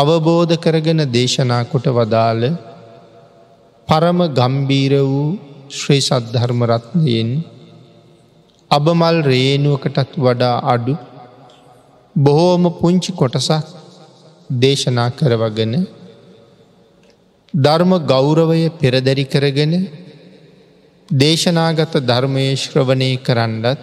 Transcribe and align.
අවබෝධ 0.00 0.54
කරගෙන 0.56 1.00
දේශනා 1.10 1.62
කොට 1.64 1.86
වදාළ 1.90 2.44
පරම 3.88 4.20
ගම්බීර 4.32 4.92
වූ 5.04 5.24
ශ්‍රී 5.70 6.02
සද්ධර්මරත්නයෙන් 6.02 7.30
අබමල් 8.70 9.16
රේනුවකටත් 9.24 10.12
වඩා 10.18 10.56
අඩු 10.72 10.94
බොහෝම 12.16 12.64
පුංචි 12.78 13.12
කොටසක් 13.12 13.66
දේශනා 14.60 15.08
කරවගෙන 15.12 15.74
ධර්ම 17.54 17.92
ගෞරවය 18.04 18.62
පෙරදැරි 18.72 19.24
කරගෙන 19.26 19.74
දේශනාගත 21.08 21.94
ධර්මය 22.02 22.46
ශ්‍රවණය 22.56 23.10
කරන්නත් 23.18 23.80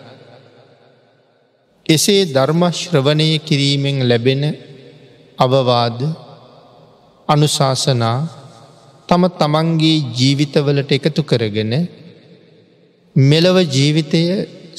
එසේ 1.85 2.23
ධර්මශ්‍රවණය 2.29 3.29
කිරීමෙන් 3.39 3.99
ලැබෙන 4.05 4.43
අවවාද 5.37 5.99
අනුශාසනා 7.29 8.17
තම 9.09 9.23
තමන්ගේ 9.33 9.97
ජීවිතවලට 10.11 10.91
එකතු 10.91 11.21
කරගෙන 11.23 11.73
මෙලව 13.15 13.57
ජීවිතය 13.67 14.21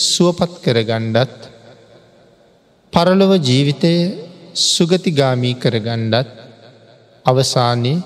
සුවපත් 0.04 0.54
කරගණ්ඩත් 0.64 1.38
පරලොව 2.92 3.32
ජීවිතය 3.40 3.92
සුගතිගාමී 4.66 5.54
කරගණ්ඩත් 5.54 6.32
අවසානයේ 7.26 8.04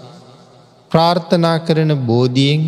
ප්‍රාර්ථනා 0.90 1.58
කරන 1.58 1.92
බෝධියෙන් 2.02 2.64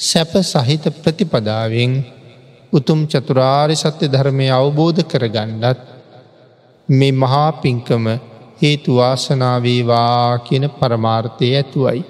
සැප 0.00 0.32
සහිත 0.44 0.84
ප්‍රතිපදාවෙන් 0.96 1.92
උතුම් 2.72 3.00
චතුරාරි 3.06 3.76
සත්‍ය 3.76 4.06
ධර්මය 4.06 4.48
අවබෝධ 4.52 5.02
කරගණ්ඩත් 5.04 5.84
මේ 6.88 7.12
මහා 7.14 7.50
පින්කම 7.54 8.06
හේතු 8.56 8.96
වාසනාවේවා 8.96 10.38
කියන 10.38 10.64
පරමාර්ථය 10.70 11.48
ඇතුවයි. 11.56 12.02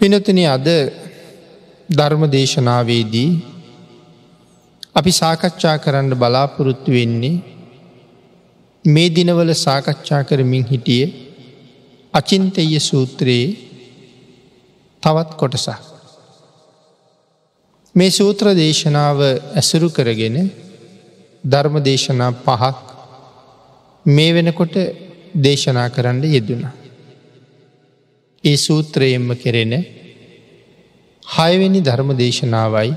පිනතන 0.00 0.38
අද 0.46 0.68
ධර්ම 1.90 2.22
දේශනාවේදී 2.28 3.30
අපි 4.94 5.12
සාකච්ඡා 5.12 5.76
කරන්න 5.78 6.14
බලාපොරොත්තු 6.14 6.90
වෙන්නේ 6.90 7.42
මේ 8.84 9.08
දිනවල 9.08 9.50
සාකච්ඡා 9.56 10.22
කරමින් 10.24 10.64
හිටිය 10.64 11.04
අචින්තය 12.14 12.80
සූත්‍රයේ 12.80 13.56
තවත් 15.02 15.30
කොටසක්. 15.34 15.80
මේ 17.94 18.10
සූත්‍ර 18.10 18.46
දේශනාව 18.54 19.18
ඇසුරු 19.54 19.88
කරගෙන 19.90 20.36
ධර්ම 21.44 21.76
දේශනා 21.80 22.32
පහක් 22.38 22.89
මේ 24.06 24.32
වෙනකොට 24.32 24.74
දේශනා 25.36 25.88
කරන්න 25.88 26.22
යෙදුණ. 26.26 26.64
ඒ 28.44 28.56
සූත්‍රයෙන්ම 28.56 29.28
කෙරෙන 29.36 29.72
හයවෙනි 31.22 31.80
ධර්ම 31.80 32.10
දේශනාවයි 32.16 32.94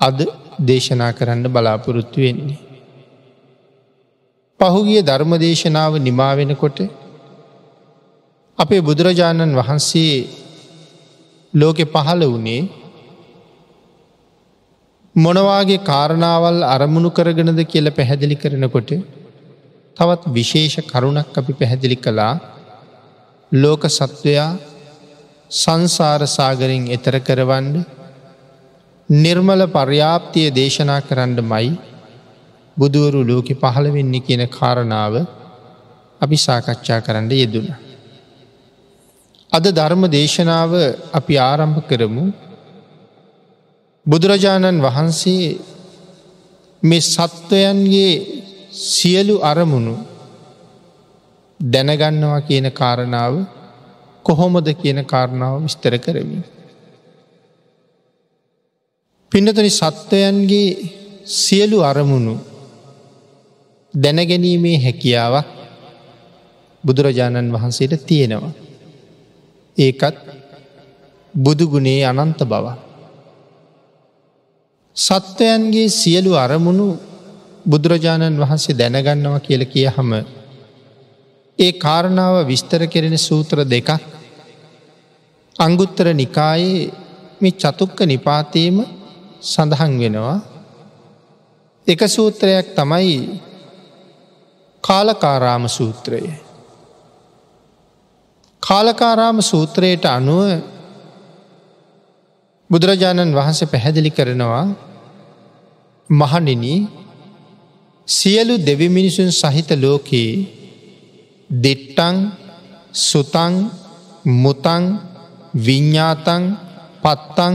අද 0.00 0.18
දේශනා 0.60 1.12
කරන්න 1.12 1.44
බලාපොරොත්තු 1.46 2.20
වෙන්නේ. 2.20 2.58
පහුගිය 4.60 5.02
ධර්ම 5.02 5.32
දේශනාව 5.36 5.92
නිමා 5.98 6.36
වෙනකොට 6.36 6.78
අපේ 8.58 8.80
බුදුරජාණන් 8.80 9.54
වහන්සේ 9.54 10.14
ලෝකෙ 11.54 11.84
පහළ 11.84 12.22
වනේ 12.28 12.62
මොනවාගේ 15.14 15.84
කාරණාවල් 15.84 16.58
අරමුණු 16.64 17.10
කරගෙනද 17.10 17.60
කියල 17.66 17.86
පැහැදිලි 17.90 18.36
කරනකොට 18.36 18.90
තවත් 19.98 20.22
විශේෂ 20.30 20.76
කරුණක් 20.84 21.34
අපි 21.34 21.52
පැහැදිලි 21.52 21.96
කළා 21.96 22.34
ලෝක 23.52 23.82
සත්වයා 23.88 24.50
සංසාර 25.50 26.22
සාගරින් 26.28 26.84
එතර 26.88 27.14
කරවන්න 27.20 27.74
නිර්මල 29.08 29.62
පර්යාප්තිය 29.68 30.48
දේශනා 30.52 31.00
කරන්න 31.00 31.40
මයි 31.44 31.70
බුදුවරු 32.76 33.20
ලෝකෙ 33.24 33.54
පහළ 33.54 33.86
වෙන්නේ 33.88 34.20
කියන 34.20 34.42
කාරණාව 34.48 35.14
අපි 36.20 36.36
සාකච්ඡා 36.38 37.00
කරන්න 37.00 37.30
යෙදුණ. 37.32 37.68
අද 39.52 39.64
ධර්ම 39.68 40.02
දේශනාව 40.08 40.72
අපි 41.12 41.34
ආරම්භ 41.40 41.80
කරමු 41.88 42.24
බුදුරජාණන් 44.06 44.78
වහන්සේ 44.80 45.46
මේ 46.82 47.06
සත්වයන්ගේ 47.06 48.12
සියලු 48.78 49.36
අරමුණු 49.42 49.94
දැනගන්නවා 51.60 52.40
කියන 52.40 52.66
කාරණාව 52.72 53.34
කොහොමද 54.24 54.68
කියන 54.74 55.00
කාරණාව 55.04 55.54
විස්තර 55.62 55.94
කරමි. 55.98 56.38
පිනතනි 59.32 59.70
සත්වයන්ගේ 59.72 60.70
සියලු 61.36 61.78
අරමුණු 61.82 62.34
දැනගැනීමේ 63.94 64.78
හැකියාවක් 64.78 65.48
බුදුරජාණන් 66.84 67.52
වහන්සේට 67.52 68.06
තියෙනවා. 68.06 68.52
ඒකත් 69.76 70.16
බුදුගුණේ 71.34 72.00
අනන්ත 72.04 72.40
බවක්. 72.44 72.78
සත්වයන්ගේ 74.96 75.88
සියලු 75.90 76.32
අරමුණු 76.36 76.88
බුදුරජාණන් 77.64 78.38
වහන්සේ 78.38 78.74
දැනගන්නවා 78.74 79.40
කියල 79.40 79.62
කිය 79.64 79.88
හම 79.88 80.12
ඒ 81.58 81.72
කාරණාව 81.74 82.46
විස්තර 82.46 82.82
කෙරෙන 82.86 83.18
සූත්‍ර 83.18 83.58
දෙකක්. 83.64 83.90
අංගුත්තර 85.56 86.06
නිකායේ 86.14 86.90
මේ 87.40 87.52
චතුක්ක 87.52 87.98
නිපාතයම 88.02 88.76
සඳහන් 89.42 89.92
වෙනවා. 89.98 90.38
එක 91.86 92.00
සූත්‍රයක් 92.06 92.66
තමයි 92.74 93.40
කාලකාරාම 94.84 95.64
සූත්‍රය. 95.68 96.20
කාලකාරාම 98.62 99.38
සූත්‍රයට 99.40 100.04
අනුව 100.06 100.60
බුදුරජාණන් 102.70 103.32
වහන්සේ 103.32 103.66
පැහැදිලි 103.66 104.10
කරනවා 104.10 104.66
මහනින 106.10 106.64
සියලු 108.08 108.54
දෙවිමිනිසුන් 108.58 109.30
සහිත 109.32 109.70
ලෝකයේ 109.76 110.46
දෙට්ටං 111.50 112.16
සුතං 113.00 113.54
මුතං 114.24 114.84
විඤ්ඥාතං 115.56 116.42
පත්තං 117.04 117.54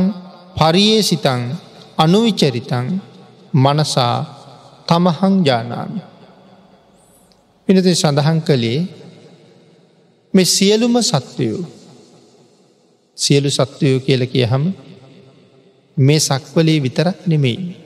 පරියේසිතං 0.57 1.41
අනුවිචරිතං 1.97 2.85
මනසා 3.53 4.17
තමහං 4.87 5.35
ජානාමි. 5.47 6.01
පිනති 7.67 7.95
සඳහන් 7.95 8.39
කළේ 8.41 8.79
මේ 10.33 10.45
සියලුම 10.47 10.95
සත්වයෝ 11.01 11.61
සියලු 13.17 13.49
සත්වයෝ 13.49 13.99
කියල 13.99 14.21
කිය 14.27 14.45
හම 14.45 14.65
මේ 15.97 16.19
සක්වලේ 16.19 16.83
විතරක් 16.83 17.17
නෙමෙයි. 17.25 17.82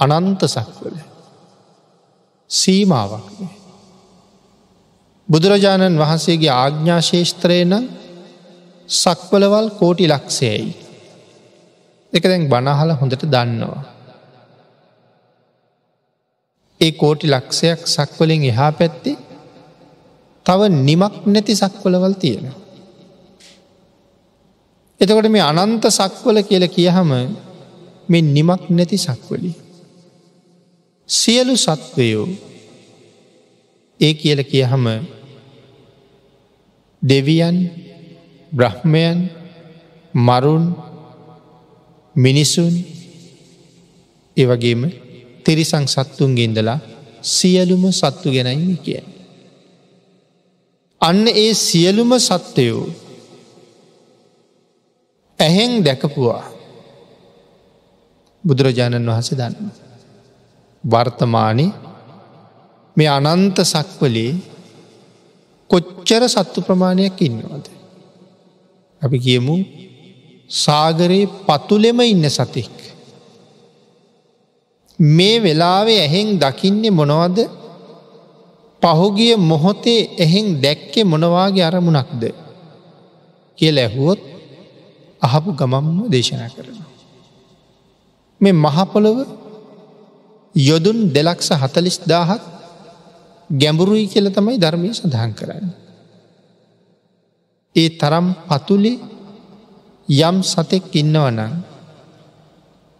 අනන්ත 0.00 0.42
සක්වල 0.46 0.96
සීමාවක්. 2.50 3.26
බුදුරජාණන් 5.28 6.00
වහන්සේගේ 6.00 6.52
ආග්ඥාශේෂත්‍රයන 6.54 7.72
සක්වලවල් 8.88 9.68
කෝටි 9.78 10.06
ලක්ෂයයි. 10.06 10.68
එක 12.12 12.24
දැන් 12.24 12.48
බනහල 12.48 12.90
හොඳට 12.94 13.24
දන්නවා. 13.26 13.82
ඒ 16.80 16.92
කෝටි 16.92 17.26
ලක්ෂයක් 17.28 17.80
සක්වලින් 17.86 18.42
එහා 18.44 18.72
පැත්ති 18.72 19.12
තව 20.46 20.60
නිමක් 20.80 21.14
නැති 21.26 21.54
සක්වලවල් 21.56 22.14
තියෙන 22.14 22.46
එතකොට 25.00 25.28
මේ 25.28 25.44
අනන්ත 25.44 25.84
සක්වල 25.90 26.38
කියල 26.42 26.64
කියහම 26.68 27.10
මේ 28.08 28.22
නිමක් 28.28 28.62
නැති 28.70 28.98
සක්වලි 28.98 29.50
සියලු 31.10 31.54
සත්වයෝ 31.56 32.28
ඒ 34.00 34.14
කියල 34.14 34.40
කියහම 34.44 34.84
දෙවියන් 37.02 37.56
බ්‍රහ්මයන් 38.52 39.18
මරුන් 40.14 40.64
මිනිසුන් 42.14 42.74
ඒවගේම 44.36 44.82
තිරිසං 45.44 45.84
සත්තුන්ගෙන්දලා 45.86 46.78
සියලුම 47.22 47.84
සත්තු 47.92 48.28
ගැනයි 48.30 48.76
කිය. 48.76 49.02
අන්න 51.00 51.26
ඒ 51.34 51.52
සියලුම 51.56 52.10
සත්වයෝ 52.20 52.86
ඇහෙන් 55.38 55.72
දැකපුවා 55.84 56.44
බුදුරජාණන් 58.44 59.08
වහස 59.08 59.30
දන්න. 59.32 59.89
වර්තමානය 60.84 61.66
මේ 62.96 63.08
අනන්ත 63.08 63.58
සක්වලේ 63.64 64.32
කොච්චර 65.70 66.22
සත්තු 66.28 66.60
ප්‍රමාණයක් 66.62 67.20
ඉන්නවද. 67.20 67.66
අපි 69.02 69.18
කියමු 69.18 69.56
සාගරයේ 70.48 71.32
පතුලෙම 71.46 72.00
ඉන්න 72.02 72.24
සතෙක්. 72.28 72.76
මේ 74.98 75.42
වෙලාවේ 75.42 76.00
ඇහෙන් 76.00 76.28
දකින්නේ 76.38 76.90
මොනවද 76.90 77.38
පහුගිය 78.82 79.36
මොහොතේ 79.36 80.00
එහෙන් 80.18 80.46
දැක්කේ 80.62 81.04
මොනවාගේ 81.04 81.64
අරමුණක්ද 81.64 82.22
කිය 83.58 83.72
ඇහුවොත් 83.78 84.20
අහපු 85.22 85.50
ගමම්ම 85.52 85.98
දේශනා 86.10 86.48
කරන. 86.48 86.78
මේ 88.40 88.54
මහපොළොව 88.54 89.18
යොදුන් 90.54 90.98
දෙලක්ෂ 91.08 91.50
හතලිස් 91.52 92.00
දාහත් 92.02 92.42
ගැඹුරුයි 93.50 94.06
කියල 94.06 94.30
තමයි 94.30 94.58
ධර්මය 94.58 94.90
සඳහන් 94.90 95.32
කරන්න. 95.34 95.68
ඒ 97.76 97.88
තරම් 97.90 98.26
පතුලේ 98.48 98.98
යම් 100.08 100.36
සතෙක් 100.42 100.84
ඉන්නවනං 100.92 101.52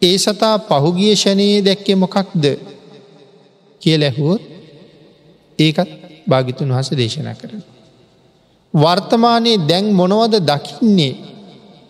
ඒ 0.02 0.16
සතා 0.16 0.56
පහුගිය 0.60 1.14
ෂණයේ 1.14 1.60
දැක්කේ 1.60 1.96
මොකක්ද 1.96 2.44
කිය 3.82 3.96
ලැහුවොත් 3.98 4.42
ඒකත් 5.58 5.90
භාගිතුන් 6.26 6.70
වහස 6.70 6.90
දේශනා 6.92 7.34
කරන. 7.34 7.62
වර්තමානයේ 8.74 9.62
දැන් 9.68 9.86
මොනවද 9.92 10.34
දකින්නේ 10.40 11.14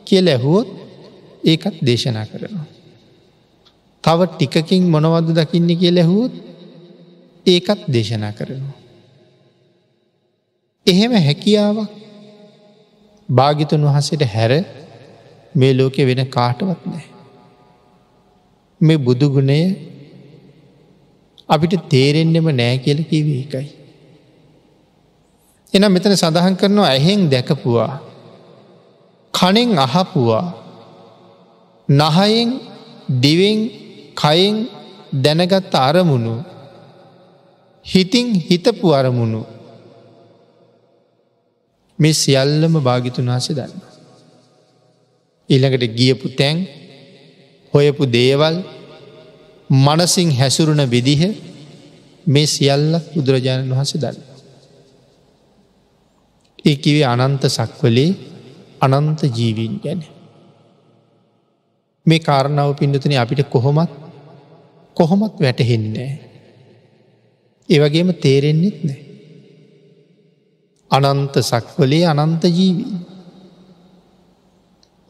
කිය 0.07 0.21
ලැහුවොත් 0.21 0.69
ඒකත් 1.45 1.77
දේශනා 1.83 2.27
කරනවා. 2.27 2.80
තව 4.05 4.21
ටිකකින් 4.29 4.85
මොනවද 4.87 5.29
දකින්න 5.35 5.71
කිය 5.77 5.93
ලැහුවොත් 5.95 6.35
ඒකත් 7.47 7.81
දේශනා 7.89 8.33
කරනවා. 8.33 8.77
එහෙම 10.87 11.13
හැකියාවක් 11.19 11.91
භාගිතුන් 13.29 13.87
වහසට 13.87 14.23
හැර 14.27 14.53
මේ 15.55 15.73
ලෝකෙ 15.75 16.07
වෙන 16.07 16.23
කාටවත් 16.29 16.81
නෑ. 16.87 17.07
මේ 18.81 18.99
බුදුගුණය 18.99 19.61
අපිට 21.49 21.75
තේරෙන්නෙම 21.89 22.47
නෑ 22.53 22.79
කියල 22.79 23.01
කිවේ 23.05 23.43
එකයි. 23.43 23.69
එනම් 25.73 25.93
මෙතන 25.93 26.15
සඳහන් 26.15 26.57
කරනවා 26.57 26.89
ඇහෙන් 26.89 27.21
දැකපුවා 27.31 27.93
කනෙන් 29.35 29.71
අහපුවා 29.79 30.47
නහයෙන් 31.89 32.51
දිවෙන් 33.21 33.59
කයෙන් 34.21 34.57
දැනගත්ත 35.15 35.75
අරමුණු 35.81 36.35
හිතින් 37.87 38.29
හිතපු 38.41 38.89
අරමුණු 38.93 39.41
මේ 41.99 42.15
සියල්ලම 42.15 42.75
භාගිතුන් 42.87 43.31
වහස 43.31 43.49
දන්න. 43.51 43.81
ඊළඟට 45.49 45.85
ගියපු 45.99 46.27
තැන් 46.39 46.57
හොයපු 47.75 48.03
දේවල් 48.09 48.57
මනසින් 49.71 50.29
හැසුරුණ 50.31 50.85
විදිහ 50.87 51.23
මේ 52.27 52.47
සියල්ලක් 52.47 53.05
බුදුරජාණන් 53.15 53.73
වහස 53.73 53.93
දන්න. 54.03 54.19
ඒ 56.65 56.77
කිවේ 56.77 57.07
අනන්ත 57.15 57.45
සක්වලේ 57.49 58.11
අනන්ත 58.81 59.21
ජීවීන් 59.37 59.75
ගැන. 59.85 60.01
මේ 62.07 62.21
කාරණාව 62.21 62.71
පිඩතුන 62.79 63.15
අපිට 63.15 63.43
කොහොමත් 63.49 64.00
කොහොමත් 64.97 65.37
වැටහෙන්නේ. 65.39 66.11
ඒවගේම 67.69 68.11
තේරෙන්නෙත් 68.17 68.79
නෑ. 68.85 69.01
අනන්ත 70.91 71.35
සක්වලේ 71.43 72.05
අනන්ත 72.07 72.45
ජීවී. 72.51 72.97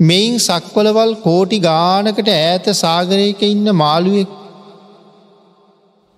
මෙයින් 0.00 0.36
සක්වලවල් 0.40 1.12
කෝටි 1.20 1.58
ගානකට 1.60 2.28
ඈත 2.30 2.66
සාගරයක 2.74 3.40
ඉන්න 3.44 3.66
මාළුවෙක් 3.74 4.30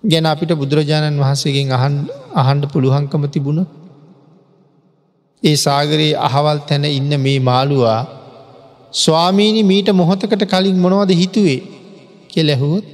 ගැන 0.04 0.26
අපිට 0.26 0.52
බුදුරජාණන් 0.54 1.18
වහන්සේගෙන් 1.18 1.72
අහන් 1.72 1.96
අහන්ඩ 2.34 2.64
පුළුවන්කම 2.72 3.24
තිබුණ 3.28 3.60
ඒ 5.42 5.56
සාගරයේ 5.58 6.20
අහවල් 6.20 6.58
තැන 6.68 6.84
ඉන්න 6.90 7.12
මේ 7.20 7.38
මාළුවා 7.40 8.00
ස්වාමීණි 8.94 9.62
මීට 9.64 9.88
මොහොතකට 9.92 10.44
කලින් 10.46 10.78
මොනවද 10.78 11.12
හිතුවේ 11.14 11.60
කෙ 12.28 12.40
ලැහුවොත් 12.42 12.86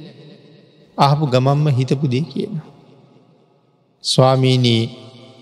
අහපු 0.99 1.25
ගමම්ම 1.25 1.67
හිතපු 1.69 2.07
දේ 2.07 2.25
කියන. 2.31 2.53
ස්වාමීණී 4.03 4.83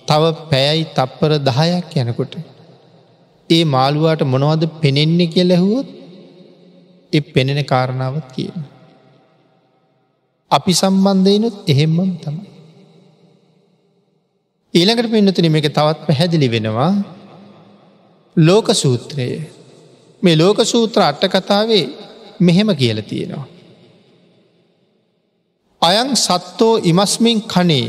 තව 0.07 0.23
පැයයි 0.51 0.85
තප්පර 0.95 1.31
දහයක් 1.39 1.93
යනකොට 2.03 2.33
ඒ 3.49 3.63
මාළුවාට 3.65 4.23
මොනවද 4.33 4.63
පෙනෙන්නේ 4.81 5.31
කිය 5.33 5.47
ලැහුවොත් 5.47 5.87
එ 7.13 7.19
පෙනෙන 7.33 7.59
කාරණාවත් 7.65 8.27
කියන. 8.35 8.57
අපි 10.51 10.73
සම්බන්ධයනුත් 10.73 11.57
එහෙම්මම් 11.67 12.11
තමයි. 12.23 12.47
ඊළඟට 14.73 15.11
පින්නතුන 15.11 15.51
මේක 15.51 15.69
තවත් 15.69 15.99
පැහැදිලි 16.07 16.47
වෙනවා 16.51 16.91
ලෝක 18.37 18.67
සූත්‍රයේ 18.75 19.37
මේ 20.21 20.35
ලෝක 20.35 20.59
සූත්‍ර 20.65 21.01
අට්ට 21.01 21.31
කතාවේ 21.35 21.85
මෙහෙම 22.39 22.69
කියල 22.75 22.99
තියෙනවා. 23.01 23.56
අයං 25.81 26.09
සත්තෝ 26.15 26.77
ඉමස්මින් 26.83 27.41
කනේ 27.43 27.87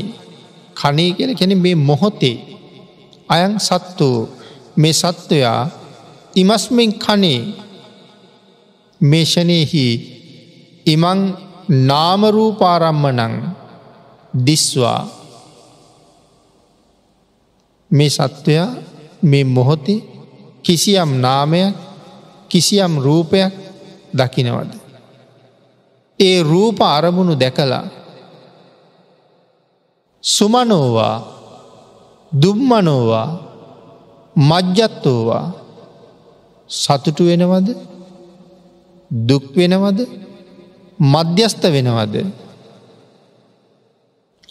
කනේ 0.75 1.13
කියල 1.13 1.31
කැන 1.35 1.57
මේ 1.57 1.75
මොහොතේ. 1.77 2.37
අයං 3.29 3.53
සත්තුූ 3.59 4.29
මේ 4.75 4.93
සත්වයා 4.93 5.61
ඉමස්මින් 6.35 6.91
කනේ 6.95 7.41
මේෂණයෙහි 9.01 9.85
ඉමං 10.85 11.19
නාමරූපාරම්මනං 11.89 13.33
දිස්වා. 14.45 15.01
මේ 17.91 18.09
සත්වයා 18.09 18.69
මේ 19.21 19.43
මොහොතේ 19.45 20.05
කිසියම් 20.65 21.11
නාමයක් 21.21 21.75
කිසියම් 22.49 22.93
රූපයක් 22.97 23.53
දකිනවද. 24.13 24.78
ඒ 26.19 26.39
රූප 26.43 26.79
අරමුණු 26.87 27.33
දැකලා 27.39 27.85
සුමනෝවා 30.23 31.15
දුම්මනෝවා 32.31 33.27
මජ්ජත්තෝවා 34.35 35.45
සතුටු 36.69 37.23
වෙනවද 37.25 37.67
දුක් 39.11 39.45
වෙනවද 39.55 39.99
මධ්‍යස්ත 40.99 41.63
වෙනවද 41.65 42.15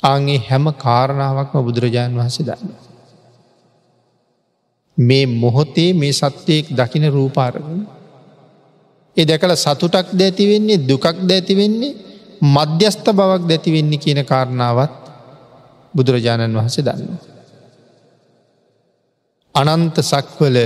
අගේ 0.03 0.39
හැම 0.41 0.65
කාරණාවක්ම 0.75 1.65
බුදුරජාණන් 1.65 2.19
වහන්සේ 2.19 2.47
දන්න. 2.47 2.73
මේ 4.99 5.27
මොහොතේ 5.27 5.93
මේ 5.93 6.13
සත්‍යයෙක් 6.13 6.67
දකින 6.71 7.05
රූපාරගුණ. 7.09 7.98
එ 9.19 9.23
දැකළ 9.25 9.55
සතුටක් 9.57 10.09
දැතිවෙන්නේ 10.13 10.79
දුකක් 10.81 11.07
දැතිවෙන්නේ 11.23 11.97
මධ්‍යස්ථ 12.47 13.09
බවක් 13.11 13.43
දැතිවෙන්නේ 13.45 13.99
කියන 13.99 14.21
කාරණාවත් 14.25 14.95
බුදුරජාණන් 15.95 16.55
වහස 16.55 16.77
දන්න. 16.79 17.19
අනන්ත 19.55 19.97
සක්වල 20.03 20.57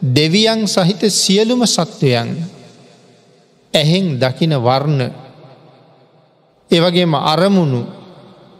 දෙවියන් 0.00 0.60
සහිත 0.66 1.02
සියලුම 1.12 1.62
සත්වයන් 1.66 2.28
ඇහෙන් 3.74 4.06
දකින 4.16 4.52
වර්ණ 4.58 5.00
එවගේම 6.70 7.14
අරමුණු 7.32 7.80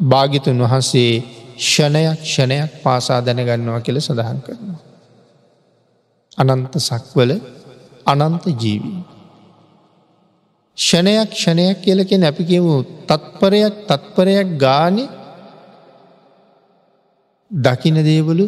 භාගිතුන් 0.02 0.58
වහන්සේ 0.60 1.12
ෂණයක් 1.60 2.20
ෂණයක් 2.24 2.70
පාසා 2.82 3.20
දැනගන්නවා 3.20 3.80
කියල 3.80 3.98
සඳහන් 3.98 4.38
කරනවා. 4.42 4.80
අනන්ත 6.38 6.74
සක්වල 6.80 7.30
අනන්ත 8.06 8.44
ජීවී. 8.54 9.19
ෂණයක් 10.80 11.30
ෂණයක් 11.32 11.76
කියලකෙන 11.84 12.22
අපි 12.24 12.42
කියමු 12.44 12.74
තත්පරයක් 13.08 13.74
තත්පරයක් 13.88 14.48
ගානි 14.58 15.04
දකින 17.50 17.96
දේවලු 18.02 18.46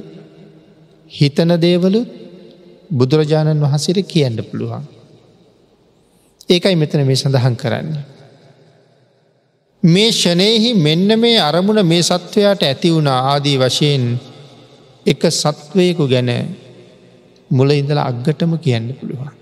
හිතන 1.11 1.51
දේවලු 1.59 2.01
බුදුරජාණන් 2.91 3.63
වහන්සේට 3.63 4.01
කියන්න 4.07 4.39
පුළුවන්. 4.41 4.85
ඒකයි 6.49 6.77
මෙතන 6.77 7.05
මේ 7.07 7.17
සඳහන් 7.17 7.57
කරන්නේ. 7.57 8.05
මේ 9.83 10.11
ෂනයෙහි 10.13 10.71
මෙන්න 10.77 11.11
මේ 11.19 11.39
අරමුණ 11.41 11.83
මේ 11.85 12.03
සත්වයාට 12.03 12.63
ඇති 12.63 12.95
වුණ 12.95 13.09
ආදී 13.11 13.57
වශයෙන් 13.59 14.05
එක 15.07 15.23
සත්වයකු 15.33 16.05
ගැන 16.09 16.31
මුල 17.51 17.71
ඉඳල 17.73 18.01
අග්ගටම 18.01 18.53
කියන්න 18.59 18.89
පුළුවන්. 18.95 19.42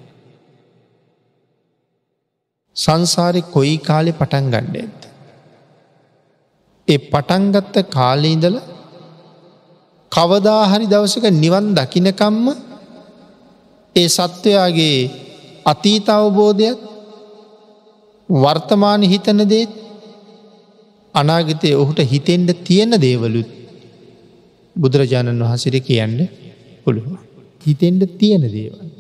සංසාරි 2.76 3.42
කොයි 3.52 3.76
කාලෙ 3.78 4.12
පටන් 4.12 4.50
ගණ්ඩ 4.50 4.76
ඇත්ද. 4.76 5.02
ඒ 6.88 6.98
පටන්ගත්ත 7.06 7.76
කාලීඉඳල 7.88 8.56
කවදාහරි 10.12 10.86
දවසක 10.86 11.26
නිවන් 11.34 11.66
දකිනකම්ම 11.74 12.46
ඒ 13.96 14.08
සත්වයාගේ 14.08 14.98
අතීත 15.64 16.08
අවබෝධයක් 16.08 16.80
වර්තමාන 18.28 19.02
හිතන 19.04 19.40
දේත් 19.48 19.72
අනාගතය 21.14 21.70
ඔහුට 21.74 22.00
හිතෙන්ට 22.04 22.50
තියෙන 22.64 22.92
දේවලුත් 22.98 23.50
බුදුරජාණන් 24.76 25.42
වහසිර 25.42 25.76
කියන්න 25.80 26.18
පුළුවන්. 26.84 27.18
හිතෙන්ට 27.60 28.18
තියෙන 28.18 28.44
දේවල්. 28.50 28.99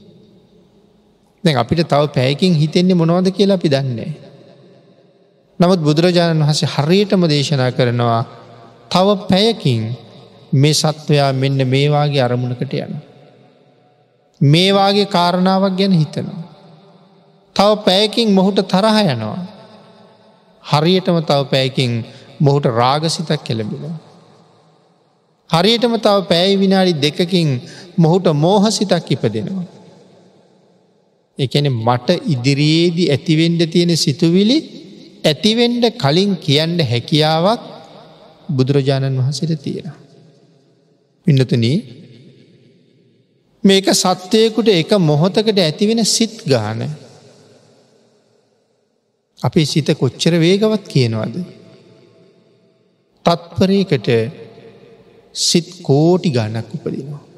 දැ 1.44 1.54
අපිට 1.54 1.88
තව 1.88 2.02
පැයකින් 2.08 2.54
හිතෙන්නේ 2.54 2.94
මොනවද 2.94 3.30
කියලා 3.30 3.54
අපි 3.54 3.68
දන්නේ. 3.68 4.10
නමුත් 5.60 5.80
බුදුරජාණන් 5.80 6.42
වහසේ 6.42 6.68
හරියටම 6.68 7.22
දේශනා 7.28 7.70
කරනවා 7.70 8.22
තව 8.90 9.08
පැයකින් 9.28 9.82
මේ 10.52 10.74
සත්වයා 10.74 11.32
මෙන්න 11.32 11.60
මේවාගේ 11.66 12.22
අරමුණකට 12.22 12.74
යන. 12.74 12.92
මේවාගේ 14.40 15.06
කාරණාවක් 15.06 15.74
ගැන 15.76 15.92
හිතනවා. 15.92 16.42
තව 17.56 17.70
පැයකින් 17.84 18.28
මොහුට 18.30 18.60
තරහ 18.66 18.96
යනවා. 19.06 19.40
හරියටම 20.64 21.18
තව 21.22 21.40
පැයකින් 21.46 21.90
මොහුට 22.40 22.64
රාගසිතක් 22.74 23.44
කෙළබෙනවා. 23.44 23.96
හරියටම 25.50 25.94
තව 25.96 26.16
පැයි 26.28 26.58
විනාඩි 26.58 26.92
දෙකකින් 26.96 27.48
මොහුට 27.96 28.26
මෝහසිතක් 28.36 29.10
ඉපදෙනවා. 29.10 29.79
එකන 31.40 31.66
මට 31.78 32.08
ඉදිරියේදී 32.26 33.10
ඇතිවෙන්ඩ 33.10 33.62
තියෙන 33.66 33.92
සිතුවිලි 33.96 34.58
ඇතිවෙන්ඩ 35.24 35.84
කලින් 35.94 36.32
කියන්න 36.36 36.78
හැකියාවක් 36.84 37.62
බුදුරජාණන් 38.48 39.20
වහසට 39.20 39.52
තියෙන. 39.62 39.88
පින්නතුන 41.26 41.64
මේක 43.64 43.86
සත්‍යයකුට 43.94 44.68
එක 44.72 44.90
මොහොතකට 45.00 45.58
ඇතිවෙන 45.58 46.04
සිත් 46.06 46.36
ගාන 46.46 46.80
අපේ 49.40 49.66
සිත 49.66 49.88
කොච්චර 49.94 50.34
වේගවත් 50.38 50.84
කියනවද. 50.88 51.36
තත්පරයකට 53.26 54.08
සිත් 55.34 55.68
කෝටි 55.82 56.30
ගණක් 56.30 56.68
උපදිනවා. 56.76 57.29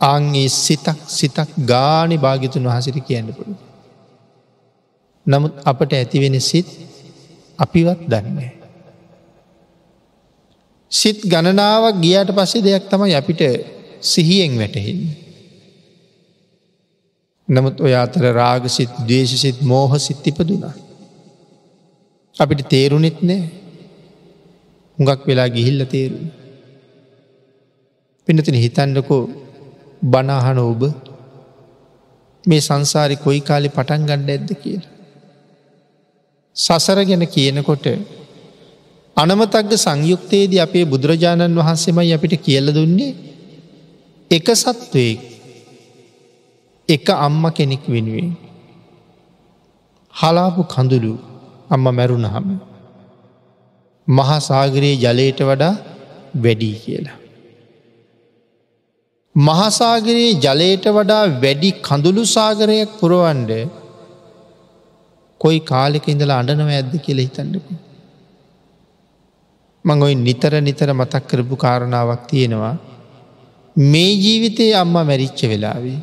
අංගේ 0.00 0.48
සිතක් 0.48 0.98
සිතක් 1.08 1.48
ගානි 1.64 2.16
භාගිතුන් 2.16 2.64
වහසිට 2.64 2.98
කියන්න 3.02 3.32
පුළුව. 3.32 3.58
නමුත් 5.26 5.54
අපට 5.64 5.90
ඇතිවෙන 5.92 6.40
සිත් 6.40 6.68
අපිවත් 7.58 8.00
දන්නේ. 8.04 8.52
සිත් 10.92 11.18
ගණනාවක් 11.22 11.96
ගියාට 12.00 12.30
පස්සේ 12.30 12.62
දෙයක් 12.62 12.84
තමයි 12.90 13.14
අපිට 13.14 13.40
සිහියෙන් 14.02 14.52
වැටහෙන්න. 14.58 15.00
නමුත් 17.48 17.76
ඔය 17.80 17.94
අතර 17.94 18.24
රාගසිත් 18.32 18.92
දේශසිත් 19.08 19.58
මෝහ 19.62 19.92
සිත් 19.98 20.20
ඉපදුනා. 20.22 20.74
අපිට 22.36 22.68
තේරුණෙත් 22.68 23.18
නෑ 23.22 23.42
හුඟක් 24.98 25.22
වෙලා 25.26 25.48
ගිහිල්ල 25.48 25.80
තේරු. 25.86 26.18
පිනතින 28.28 28.56
හිතන්නකෝ 28.56 29.45
බනාහන 30.02 30.58
ඔබ 30.60 30.82
මේ 32.44 32.60
සංසාරි 32.60 33.16
කොයි 33.16 33.40
කාලි 33.40 33.68
පටන් 33.68 34.06
ගණ්ඩ 34.06 34.30
ඇද්ද 34.30 34.50
කියල. 34.62 34.82
සසර 36.56 36.98
ගැන 37.04 37.24
කියනකොට 37.26 37.86
අනමතක්ග 39.16 39.72
සංයුක්තයේදී 39.76 40.60
අපේ 40.60 40.84
බුදුරජාණන් 40.84 41.58
වහන්සේමයි 41.60 42.12
අපිට 42.12 42.34
කියල 42.40 42.66
දුන්නේ 42.74 43.12
එක 44.30 44.46
සත්වයෙක් 44.54 45.20
එක 46.88 47.06
අම්ම 47.18 47.44
කෙනෙක් 47.50 47.84
වෙනුවෙන් 47.86 48.30
හලාපු 50.14 50.62
කඳුළු 50.64 51.14
අම්ම 51.70 51.86
මැරුණහම 51.90 52.46
මහාසාගරයේ 54.08 54.96
ජලයට 54.96 55.40
වඩා 55.40 55.74
වැඩී 56.36 56.76
කියලා. 56.84 57.18
මහසාගරයේ 59.36 60.36
ජලයට 60.44 60.86
වඩා 60.96 61.24
වැඩි 61.42 61.70
කඳුළු 61.86 62.22
සාගරයක් 62.26 62.92
පුරුවන්ඩ 63.00 63.50
කොයි 65.40 65.58
කාලෙක 65.70 66.06
ඉඳලා 66.12 66.38
අඩනව 66.42 66.70
ඇද්ද 66.76 66.94
කියල 67.04 67.20
හිතන්නකු. 67.24 67.74
මං 69.84 70.04
ඔයි 70.06 70.16
නිතර 70.26 70.52
නිතර 70.68 70.88
මතක් 70.94 71.22
කරපු 71.30 71.56
කාරණාවක් 71.64 72.22
තියෙනවා 72.32 72.74
මේ 73.76 74.10
ජීවිතයේ 74.24 74.74
අම්ම 74.82 74.96
මැරිච්ච 75.10 75.42
වෙලාවේ. 75.52 76.00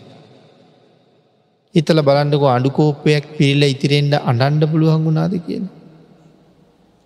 හිතල 1.76 2.00
බලන්ඩකෝ 2.10 2.54
අඩුකෝපයක් 2.58 3.26
පිරිල්ල 3.38 3.64
ඉතිරෙන්ට 3.74 4.16
අඩන්ඩ 4.24 4.70
පුළුවන් 4.72 5.04
වුණාද 5.08 5.36
කියන. 5.48 5.66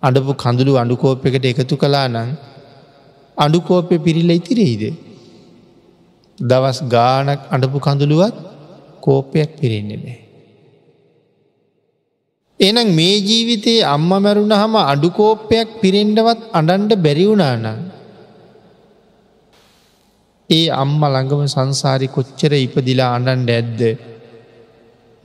අඩපු 0.02 0.40
කඳුළු 0.44 0.78
අඩුකෝප්පකට 0.84 1.52
එකතු 1.54 1.82
කලා 1.84 2.06
නං 2.08 2.30
අඩුකෝපය 3.36 4.04
පිරිල්ල 4.06 4.38
ඉතිරෙයිද. 4.40 5.07
දවස් 6.40 6.80
ගානක් 6.86 7.40
අඩපු 7.50 7.78
කඳුළුවත් 7.78 8.34
කෝපයක් 9.00 9.50
පිරෙන්නේ 9.60 9.98
නෑ. 9.98 10.18
එනම් 12.60 12.88
මේ 12.90 13.16
ජීවිතයේ 13.20 13.86
අම්ම 13.86 14.08
මැරුණ 14.08 14.52
හම 14.52 14.74
අඩුකෝපයක් 14.84 15.68
පිරෙන්ඩවත් 15.80 16.40
අඩන්ඩ 16.52 16.92
බැරිවුණානං. 16.96 17.66
ඒ 20.50 20.66
අම්ම 20.74 21.00
ළඟම 21.04 21.42
සංසාරි 21.46 22.08
කොච්චර 22.08 22.52
ඉපදිලා 22.56 23.10
අඩන්ඩ 23.16 23.50
ඇද්ද 23.50 23.80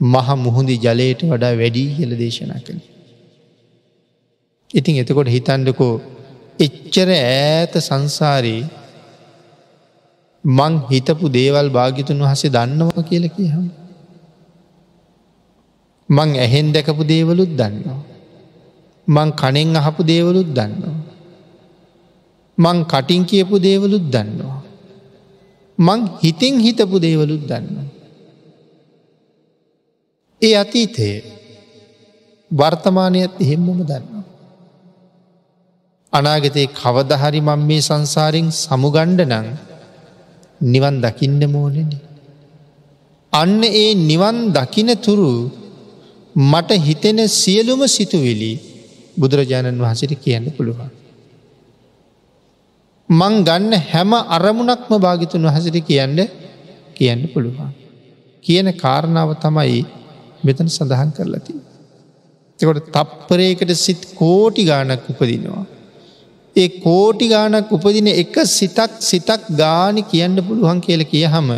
මහ 0.00 0.28
මුහුදි 0.36 0.76
ජලයට 0.76 1.20
වඩා 1.24 1.54
වැඩී 1.54 1.88
කියල 1.96 2.12
දේශනා 2.16 2.60
කළ. 2.60 2.80
ඉතින් 4.70 4.96
එතකොට 4.96 5.28
හිතන්ඩකෝ 5.28 5.94
එච්චර 6.58 7.08
ඈත 7.12 7.74
සංසාරී 7.80 8.62
මං 10.44 10.72
හිතපු 10.90 11.26
දේවල් 11.28 11.68
භාගිතුන් 11.70 12.18
වහසේ 12.20 12.50
දන්නවා 12.50 13.02
කියල 13.02 13.24
කියහම. 13.28 13.66
මං 16.08 16.28
ඇහෙන් 16.36 16.72
දැකපු 16.72 17.02
දේවලුත් 17.04 17.50
දන්නවා. 17.50 18.00
මං 19.08 19.28
කනෙන් 19.32 19.76
අහපු 19.76 20.02
දේවලුත් 20.04 20.48
දන්නවා. 20.48 20.96
මං 22.58 22.76
කටින් 22.84 23.24
කියපු 23.24 23.56
දේවලුත් 23.58 24.04
දන්නවා. 24.04 24.60
මං 25.78 26.00
හිතින් 26.22 26.54
හිතපු 26.60 26.96
දේවලුත් 26.98 27.42
දන්නවා. 27.42 27.88
ඒ 30.42 30.54
අතීතයේ 30.56 31.18
වර්තමානයත් 32.50 33.34
එහෙම්මම 33.40 33.80
දන්නවා. 33.80 34.24
අනාගතයේ 36.12 36.68
කවදහරි 36.72 37.40
මං 37.40 37.60
මේ 37.66 37.80
සංසාරෙන් 37.80 38.48
සමුගණ්ඩ 38.52 39.20
නං 39.24 39.46
නිවන් 40.64 40.96
දකින්න 41.00 41.42
මෝනෙන. 41.46 41.90
අන්න 43.32 43.60
ඒ 43.64 43.90
නිවන් 44.02 44.36
දකින 44.52 44.90
තුරු 44.96 45.30
මට 46.34 46.70
හිතෙන 46.80 47.18
සියලුම 47.30 47.82
සිතුවිලි 47.88 48.52
බුදුරජාණන් 49.16 49.80
වහසිට 49.80 50.14
කියන්න 50.18 50.46
පුළුවන්. 50.50 50.90
මං 53.08 53.34
ගන්න 53.44 53.74
හැම 53.84 54.12
අරමුණක්ම 54.36 54.92
භාගිතුන් 54.98 55.46
වහසිට 55.46 55.78
කියන්න 55.82 56.18
කියන්න 56.94 57.22
පුළුවන්. 57.28 57.70
කියන 58.44 58.68
කාරණාව 58.74 59.30
තමයි 59.36 59.80
මෙතන 60.44 60.68
සඳහන් 60.68 61.10
කරලති. 61.12 61.54
එකොට 62.58 62.88
තප්පරයකට 62.88 63.70
සිත් 63.76 64.02
කෝටි 64.14 64.62
ගානක් 64.64 65.08
උපදිනවා. 65.10 65.64
ඒ 66.56 66.68
කෝටි 66.78 67.26
ගානක් 67.28 67.70
උපදින 67.70 68.08
එක 68.14 68.34
සිතක් 68.48 68.92
සිතක් 69.00 69.42
ගානි 69.52 70.02
කියන්න 70.04 70.36
පුළුවන් 70.38 70.78
කියල 70.80 71.02
කිය 71.04 71.26
හම 71.26 71.48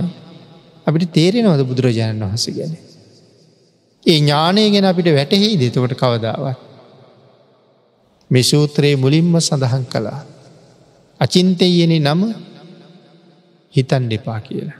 අපිට 0.87 1.13
තේරෙනවද 1.13 1.63
බුදුරජාණන් 1.63 2.25
වහස 2.25 2.47
ගැන. 2.57 2.73
ඒ 4.07 4.19
ඥානය 4.19 4.65
ගැන 4.73 4.85
අපිට 4.85 5.09
වැටහි 5.11 5.51
දෙතකට 5.57 5.95
කවදාවත්. 5.95 6.59
මෙ 8.31 8.41
සූත්‍රයේ 8.43 8.97
මුලින්ම 8.97 9.37
සඳහන් 9.39 9.85
කළා. 9.87 10.21
අචින්තයයන 11.21 11.93
නම 12.01 12.21
හිතන් 13.75 14.05
දෙපා 14.11 14.41
කියලා. 14.41 14.79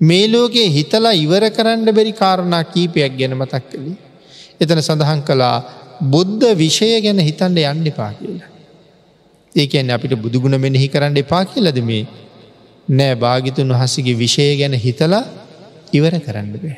මේ 0.00 0.26
ලෝකයේ 0.26 0.68
හිතලා 0.68 1.14
ඉවර 1.16 1.44
කරන්න 1.50 1.88
බැරි 1.90 2.12
කාරණා 2.12 2.64
කීපයක් 2.64 3.12
ගැන 3.18 3.34
මතක් 3.36 3.64
කළේ. 3.70 3.98
එතන 4.60 4.80
සඳහන් 4.80 5.22
කළා 5.22 5.56
බුද්ධ 6.00 6.46
විෂය 6.54 7.00
ගැන 7.00 7.18
හිතන්ඩ 7.20 7.58
යන්න 7.64 7.86
එපා 7.86 8.12
කියලා. 8.12 8.50
ඒකැන් 9.54 9.90
අපිට 9.90 10.14
බුදුගුණ 10.16 10.58
මෙනෙහි 10.58 10.88
කරන්න 10.88 11.16
එපා 11.16 11.44
කියලද 11.44 11.78
මේ 11.82 12.06
නෑ 12.88 13.14
භාගිතුන් 13.16 13.72
වහසගේ 13.72 14.14
විෂය 14.14 14.56
ගැන 14.56 14.74
හිතලා 14.76 15.24
ඉවර 15.92 16.14
කරන්න 16.20 16.52
බෑ. 16.54 16.76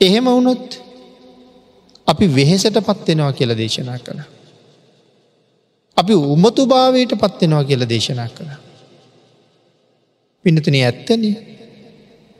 එහෙම 0.00 0.24
වුණොත් 0.26 0.80
අපි 2.06 2.26
වෙහෙසට 2.28 2.76
පත්වෙනවා 2.80 3.32
කියල 3.32 3.54
දේශනා 3.54 3.98
කළ. 3.98 4.20
අපි 5.96 6.14
උමතු 6.28 6.66
භාවයට 6.66 7.14
පත්වෙනවා 7.14 7.64
කියල 7.64 7.84
දේශනා 7.86 8.28
කළ. 8.28 8.52
පිනතුන 10.44 10.76
ඇත්තන 10.76 11.24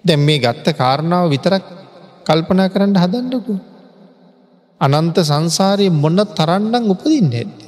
දැම් 0.04 0.20
මේ 0.20 0.38
ගත්ත 0.38 0.76
කාරණාව 0.76 1.28
විතරක් 1.28 1.64
කල්පනා 2.24 2.68
කරන්න 2.68 2.96
හදන්නකු. 2.96 3.54
අනන්ත 4.80 5.18
සංසාරය 5.22 5.86
මොන්න 5.94 6.20
තරන්නම් 6.30 6.84
උපදින්න 6.86 7.32
ඇත්ත. 7.32 7.58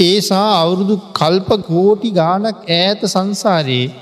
ඒසා 0.00 0.48
අවුරුදු 0.54 0.94
කල්ප 1.12 1.48
කෝටි 1.62 2.10
ගානක් 2.12 2.58
ඈත 2.70 3.00
සංසාරයේ 3.06 3.92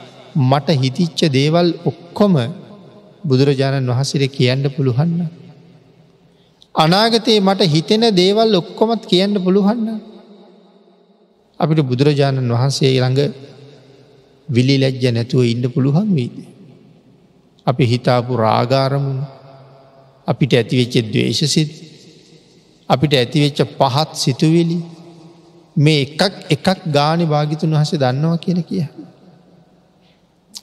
මට 0.42 0.68
හිතිච්ච 0.74 1.20
දේවල් 1.30 1.68
ඔක්කොම 1.84 2.34
බුදුරජාණන් 3.24 3.90
වහසිර 3.90 4.22
කියන්න 4.28 4.64
පුළුහන්න. 4.70 5.20
අනාගතයේ 6.74 7.40
මට 7.40 7.60
හිතෙන 7.66 8.04
දේවල් 8.12 8.50
ඔක්කොමත් 8.54 9.02
කියන්න 9.06 9.34
පුළුහන්න. 9.38 9.88
අපිට 11.60 11.80
බුදුරජාණන් 11.82 12.52
වහන්සේ 12.52 12.92
ළඟ 12.94 13.32
විලි 14.48 14.76
ලැජ්ජ 14.78 15.04
නැතුව 15.10 15.42
ඉන්න 15.44 15.64
පුළුවන් 15.68 16.10
වීද. 16.10 16.36
අපි 17.66 17.84
හිතාපු 17.84 18.32
රාගාරමුණ 18.38 19.35
අපිට 20.26 20.52
ඇතිවෙච්ච 20.52 20.94
දවේශසිත් 21.06 21.70
අපිට 22.88 23.12
ඇතිවෙච්ච 23.14 23.58
පහත් 23.78 24.10
සිතුවිලි 24.14 24.78
මේ 25.76 25.98
එකක් 26.04 26.22
එකක් 26.50 26.80
ගානි 26.88 27.24
භාගිතුන් 27.26 27.70
වහස 27.70 27.92
දන්නවා 27.94 28.38
කියන 28.38 28.60
කිය. 28.62 28.84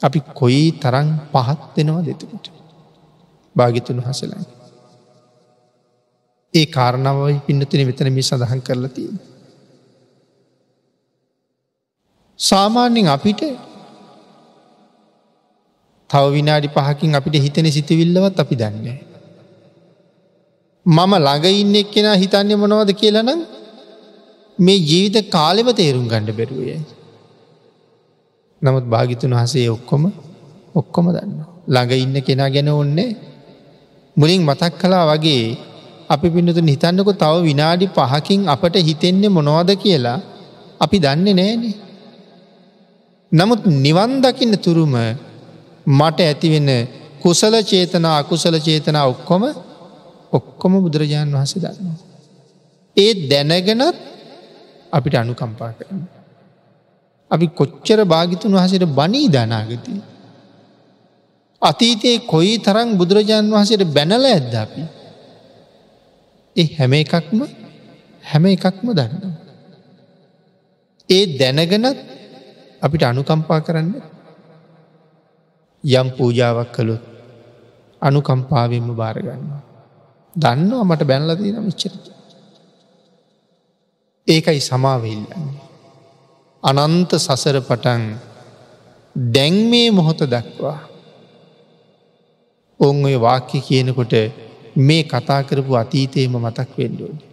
අපි 0.01 0.19
කොයි 0.33 0.65
තරං 0.73 1.09
පහත් 1.33 1.61
දෙනවා 1.75 2.03
දෙතකට. 2.03 2.45
භාගිතුන් 3.55 3.99
හසලයි. 4.01 4.45
ඒ 6.53 6.65
කාරණාවයි 6.67 7.37
පින්නතින 7.47 7.87
වෙතන 7.87 8.09
මේ 8.13 8.27
සඳහන් 8.29 8.61
කරලා 8.61 8.89
තියෙන. 8.89 9.19
සාමාන්‍යෙන් 12.39 13.07
අපිට 13.07 13.41
තව 16.09 16.23
විනාඩි 16.31 16.67
පහකින් 16.69 17.15
අපිට 17.15 17.35
හිතන 17.37 17.67
සිතිවිල්ලවත් 17.71 18.39
අපි 18.39 18.55
දන්නේ. 18.55 19.12
මම 20.85 21.13
ළඟ 21.17 21.45
ඉන්න 21.53 21.75
එක් 21.75 21.91
කෙනා 21.91 22.15
හිතන්නේ 22.15 22.55
මොනවද 22.55 22.91
කියලනම් 22.93 23.29
මේ 24.59 24.79
ජීවිත 24.79 25.29
කාලෙම 25.29 25.69
තේරුම් 25.71 26.07
ගණඩ 26.07 26.35
බැරුවය. 26.35 26.75
නමුත් 28.61 28.85
භාගිතුන් 28.85 29.33
වහසේ 29.33 29.69
ඔක්කොම 29.69 30.03
ඔක්කොම 30.75 31.05
දන්න. 31.07 31.39
ළඟ 31.67 31.93
ඉන්න 31.95 32.15
කෙනා 32.21 32.49
ගැන 32.49 32.69
ඔන්නේ 32.73 33.15
මුලින් 34.15 34.41
මතක් 34.41 34.73
කලා 34.77 35.05
වගේ 35.09 35.57
අපි 36.09 36.27
පිඳතු 36.29 36.61
හිතන්නක 36.63 37.09
තව 37.15 37.33
විනාඩි 37.41 37.85
පහකින් 37.89 38.41
අපට 38.47 38.75
හිතෙන්නේ 38.81 39.29
මොනවද 39.29 39.69
කියලා 39.77 40.19
අපි 40.79 40.97
දන්නේ 40.99 41.33
නෑනේ. 41.33 41.75
නමුත් 43.31 43.61
නිවන් 43.77 44.11
දකින්න 44.21 44.55
තුරුම 44.57 44.95
මට 45.89 46.19
ඇතිවෙන්න 46.21 46.71
කුසල 47.21 47.55
චේතනා 47.61 48.17
අකුසල 48.17 48.55
චේතනා 48.59 49.05
ඔක්කොම 49.05 49.43
ඔක්කොම 50.33 50.73
බුදුරජාණන් 50.83 51.35
වහස 51.35 51.53
දන්නවා. 51.55 51.97
ඒ 52.97 53.11
දැනගෙනත් 53.29 53.97
අපිට 54.91 55.15
අනුකම්පා 55.15 55.71
කරන. 55.73 56.01
අපි 57.31 57.45
කොච්චර 57.51 57.99
භාගිතුන් 58.05 58.53
වහසට 58.53 58.85
බනී 58.91 59.27
දනාගති. 59.27 59.93
අතීතයේ 61.61 62.25
කොයි 62.25 62.55
තරං 62.59 62.89
බුදුරජාණන් 62.97 63.53
වහසට 63.53 63.83
බැනල 63.89 64.25
ඇද්ද 64.25 64.53
අපි. 64.55 64.83
ඒ 66.55 66.67
හැම 66.77 66.93
එකක්ම 66.93 67.39
හැම 68.23 68.43
එකක්ම 68.47 68.87
දන්න. 68.91 69.33
ඒ 71.09 71.23
දැනගෙනත් 71.39 71.99
අපිට 72.81 73.03
අනුකම්පා 73.03 73.61
කරන්න 73.61 73.89
යම් 75.83 76.07
පූජාවක් 76.17 76.69
කළුත් 76.75 77.03
අනුකම්පාවෙන්ම 78.01 78.87
භාරගන්නවා. 78.93 79.62
දන්නවා 80.35 80.83
මට 80.83 81.03
බැනලදී 81.03 81.51
නම් 81.51 81.65
විච්චරට. 81.65 82.05
ඒකයි 84.27 84.61
සමාවෙල්ලන්නේ. 84.61 85.43
අනන්ත 86.63 87.11
සසර 87.17 87.57
පටන් 87.61 88.03
දැන් 89.15 89.55
මේ 89.69 89.91
මොහොත 89.91 90.21
දක්වා. 90.25 90.79
ඔන් 92.79 93.05
ඔය 93.05 93.15
වාක්‍ය 93.17 93.59
කියනකොට 93.59 94.13
මේ 94.77 95.03
කතා 95.03 95.41
කරපු 95.43 95.73
අතීතයම 95.75 96.33
මතක් 96.37 96.71
වෙන්ඩෝනි. 96.77 97.23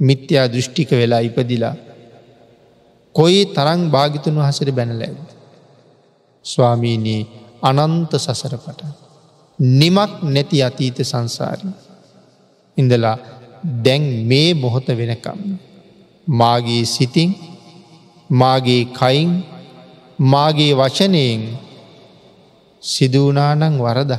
මිත්‍යා 0.00 0.46
දෘෂ්ටික 0.48 0.90
වෙලා 0.92 1.20
ඉපදිලා 1.20 1.76
කොයි 3.14 3.40
තරං 3.46 3.80
භාගිතුන් 3.90 4.36
වහසට 4.36 4.70
බැනලැද. 4.70 5.16
ස්වාමීනී 6.44 7.22
අනන්ත 7.62 8.12
සසරපට. 8.16 8.80
නිමක් 9.58 10.12
නැති 10.24 10.62
අතීත 10.62 10.98
සංසාරී. 11.02 11.83
ඉඳලා 12.76 13.16
දැන් 13.84 14.04
මේ 14.26 14.54
මොහොත 14.54 14.88
වෙනකම්. 14.90 15.40
මාගේ 16.30 16.84
සිතින් 16.84 17.30
මාගේ 18.30 18.84
කයින් 18.92 19.30
මාගේ 20.24 20.72
වචනයෙන් 20.74 21.42
සිදුවනානං 22.82 23.78
වරද 23.78 24.12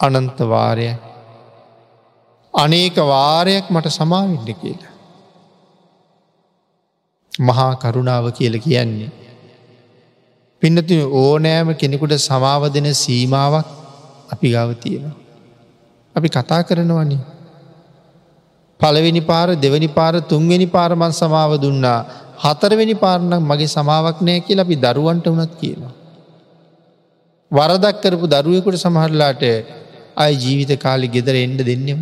අනන්තවාරය 0.00 0.88
අනේක 2.54 2.96
වාරයක් 3.04 3.66
මට 3.70 3.88
සමාවින්න 3.90 4.60
කියලා. 4.62 4.92
මහා 7.40 7.72
කරුණාව 7.74 8.26
කියල 8.32 8.54
කියන්නේ. 8.58 9.10
පින්නති 10.62 10.96
ඕනෑම 11.14 11.68
කෙනෙකුට 11.74 12.14
සමාව 12.20 12.62
දෙන 12.74 12.88
සීමාවක් 12.94 13.66
අපි 14.32 14.46
ගව 14.48 14.70
තියෙනවා. 14.74 15.21
අපි 16.14 16.28
කතා 16.28 16.62
කරනවනි. 16.62 17.18
පළවෙනි 18.80 19.22
පාර 19.22 19.48
දෙවැනි 19.54 19.88
පාර 19.88 20.14
තුන්වෙනි 20.22 20.66
පාරමන් 20.66 21.12
සමාව 21.12 21.52
දුන්නා 21.60 21.98
හතරවෙනි 22.44 22.94
පාරණක් 22.94 23.42
මගේ 23.42 23.68
සමාවක් 23.68 24.18
නෑ 24.20 24.40
කියල 24.40 24.60
අපි 24.60 24.76
දරුවන්ට 24.76 25.26
වනත් 25.28 25.52
කියනවා. 25.60 25.94
වරදක් 27.50 27.96
කරපු 28.02 28.26
දරුවෙකුට 28.26 28.76
සමහරලාට 28.76 29.42
අයි 30.16 30.34
ජීවිත 30.36 30.72
කාලි 30.80 31.08
ගෙදර 31.08 31.34
එන්ඩ 31.36 31.60
දෙන්නෙම. 31.62 32.00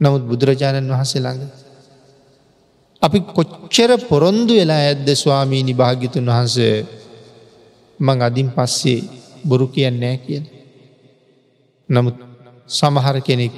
නමුත් 0.00 0.22
බුදුරජාණන් 0.22 0.92
වහන්සේ 0.92 1.22
ළඟ. 1.22 1.42
අපි 3.02 3.18
කොච්චර 3.36 3.90
පොරොන්දු 4.10 4.52
වෙලා 4.54 4.82
ඇද්ද 4.88 5.08
ස්වාමීණි 5.14 5.74
භාග්‍යතුන් 5.74 6.30
වහන්සේ 6.30 6.76
මං 8.00 8.18
අදින් 8.22 8.48
පස්සේ 8.56 9.00
බොරු 9.44 9.66
කියන්නෑ 9.68 10.18
කියන. 10.26 10.44
නමුත් 11.88 12.16
සමහර 12.68 13.16
කෙනෙක් 13.20 13.54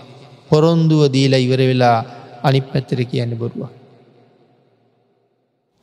පොරොන්දුව 0.49 1.03
දීලා 1.09 1.39
ඉවර 1.39 1.61
වෙලා 1.63 1.99
අනි 2.43 2.61
පැත්තර 2.63 3.01
කියන්න 3.05 3.33
බොරුව. 3.35 3.69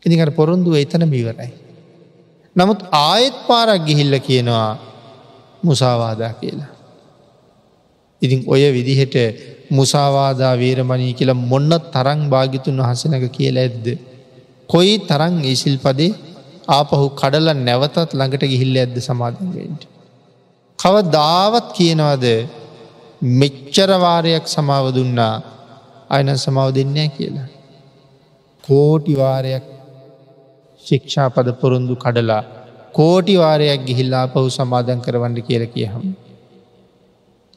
ඉදිකට 0.05 0.35
පොරොන්දුව 0.35 0.75
එතන 0.75 1.03
මීවරයි. 1.05 1.51
නමුත් 2.55 2.79
ආයෙත් 2.91 3.35
පාරක් 3.47 3.85
ගිහිල්ල 3.85 4.13
කියනවා 4.19 4.69
මුසාවාදා 5.63 6.33
කියලා. 6.33 6.71
ඉතින් 8.21 8.39
ඔය 8.45 8.63
විදිහට 8.71 9.15
මුසාවාදා 9.69 10.53
වේරමණී 10.57 11.13
කියලා 11.13 11.43
මොන්න 11.43 11.71
තරං 11.91 12.21
භාගිතුන් 12.29 12.77
වහසනක 12.77 13.25
කියලා 13.31 13.63
ඇද්ද. 13.63 13.87
කොයි 14.69 14.93
තරං 15.01 15.35
ඒසිල් 15.41 15.77
පදේ 15.77 16.11
ආපහු 16.67 17.05
කඩල 17.11 17.47
නැවතත් 17.59 18.11
ළඟට 18.11 18.43
ගිහිල්ල 18.43 18.75
ඇද්ද 18.75 18.97
සමාධන්වෙන්ට. 18.99 19.92
කව 20.83 20.95
දාවත් 21.09 21.67
කියනවාද 21.77 22.25
මෙච්චරවාරයක් 23.41 24.45
සමාව 24.47 24.85
දුන්නා 24.91 25.35
අයන 26.09 26.29
සමාව 26.35 26.69
දෙන්නෑ 26.75 27.09
කියලා. 27.17 27.47
කෝටිවාරයක් 28.63 29.65
ශික්ෂාපද 30.85 31.47
පොරුන්දු 31.61 31.95
කඩලා 31.95 32.43
කෝටි 32.93 33.35
වාරයක් 33.37 33.81
ගිහිල්ලා 33.87 34.25
පහු 34.27 34.47
සමාධන් 34.49 34.99
කරවන්න 35.05 35.39
කියල 35.41 35.63
කියහම. 35.67 36.03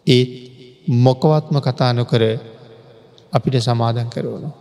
ඒත් 0.06 0.30
මොකවත්ම 1.04 1.56
කතා 1.58 1.92
නොකර 1.92 2.22
අපිට 3.32 3.56
සමාධන් 3.60 4.08
කරවනවා. 4.08 4.54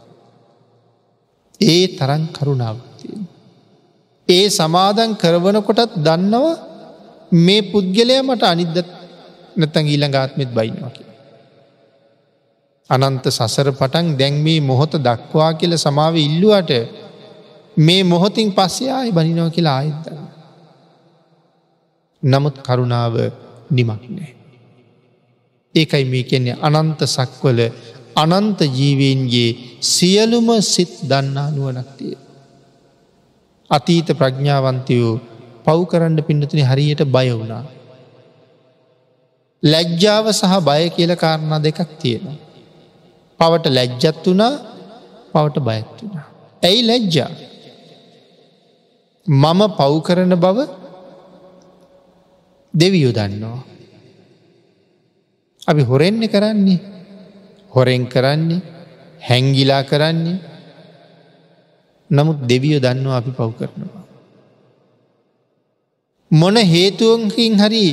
ඒ 1.62 1.84
තරන් 1.98 2.24
කරුණාවතිය. 2.28 3.18
ඒ 4.30 4.46
සමාධන් 4.50 5.12
කරවනකොටත් 5.16 5.92
දන්නව 5.98 6.46
මේ 7.36 7.62
පුද්ගලය 7.64 8.16
මට 8.22 8.44
අනිද්ද 8.44 8.78
නැතන් 9.56 9.86
ඊළඟාත්මෙත් 9.86 10.52
බයිනවා 10.54 10.92
කිය. 10.92 11.10
අනන්ත 12.90 13.26
සසර 13.28 13.72
පටන් 13.72 14.14
දැන්මේ 14.20 14.60
මොහොත 14.62 14.94
දක්වා 15.00 15.52
කියල 15.54 15.74
සමාව 15.78 16.16
ඉල්ලුවට 16.18 16.72
මේ 17.78 18.04
මොහොතින් 18.04 18.54
පස්සේ 18.54 18.92
ආය 18.92 19.12
බනිනෝ 19.12 19.50
කියලා 19.50 19.76
ආයත්තන්න. 19.76 20.24
නමුත් 22.24 22.58
කරුණාව 22.62 23.16
නිමක් 23.70 24.04
නෑ. 24.10 24.32
ඒකයි 25.76 26.06
මේ 26.06 26.24
කියන්නේ 26.24 26.58
අනන්ත 26.62 27.00
සක්වල 27.08 27.60
අනන්ත 28.16 28.60
ජීවීන්ගේ 28.70 29.50
සියලුම 29.82 30.48
සිත් 30.64 30.94
දන්නා 31.02 31.50
නුවනක්තිය. 31.52 32.18
අතීත 33.70 34.08
ප්‍රඥාවන්තයෝ 34.18 35.35
පව් 35.66 35.80
කරන්න 35.92 36.20
පින්නතුනි 36.28 36.64
හරියට 36.70 37.02
බය 37.16 37.28
වුණා. 37.32 37.64
ලැජ්ජාව 39.64 40.26
සහ 40.32 40.54
බය 40.68 40.84
කියල 40.96 41.12
කාරණා 41.24 41.64
දෙකක් 41.66 41.80
තියෙනවා. 42.02 42.38
පවට 43.40 43.76
ලැජ්ජත් 43.78 44.26
වුණා 44.26 44.54
පවට 45.34 45.58
බයත් 45.68 45.96
වුණා. 46.02 46.28
ඇයි 46.64 46.88
ලැජ්ජා. 46.90 47.32
මම 49.28 49.62
පව් 49.80 49.94
කරන 50.08 50.34
බව 50.38 50.58
දෙවියෝ 52.74 53.16
දන්නවා. 53.18 53.62
අපි 55.68 55.82
හොරෙන්නේ 55.82 56.34
කරන්නේ 56.34 56.80
හොරෙන් 57.76 58.04
කරන්නේ 58.08 58.62
හැංගිලා 59.22 59.84
කරන්නේ 59.84 60.38
නමුත් 62.10 62.38
දෙවියෝ 62.50 62.84
දන්නවා 62.86 63.18
අපි 63.18 63.32
පව් 63.32 63.50
කරනවා. 63.60 64.05
මොන 66.36 66.56
හේතුවකින් 66.66 67.54
හරි 67.56 67.86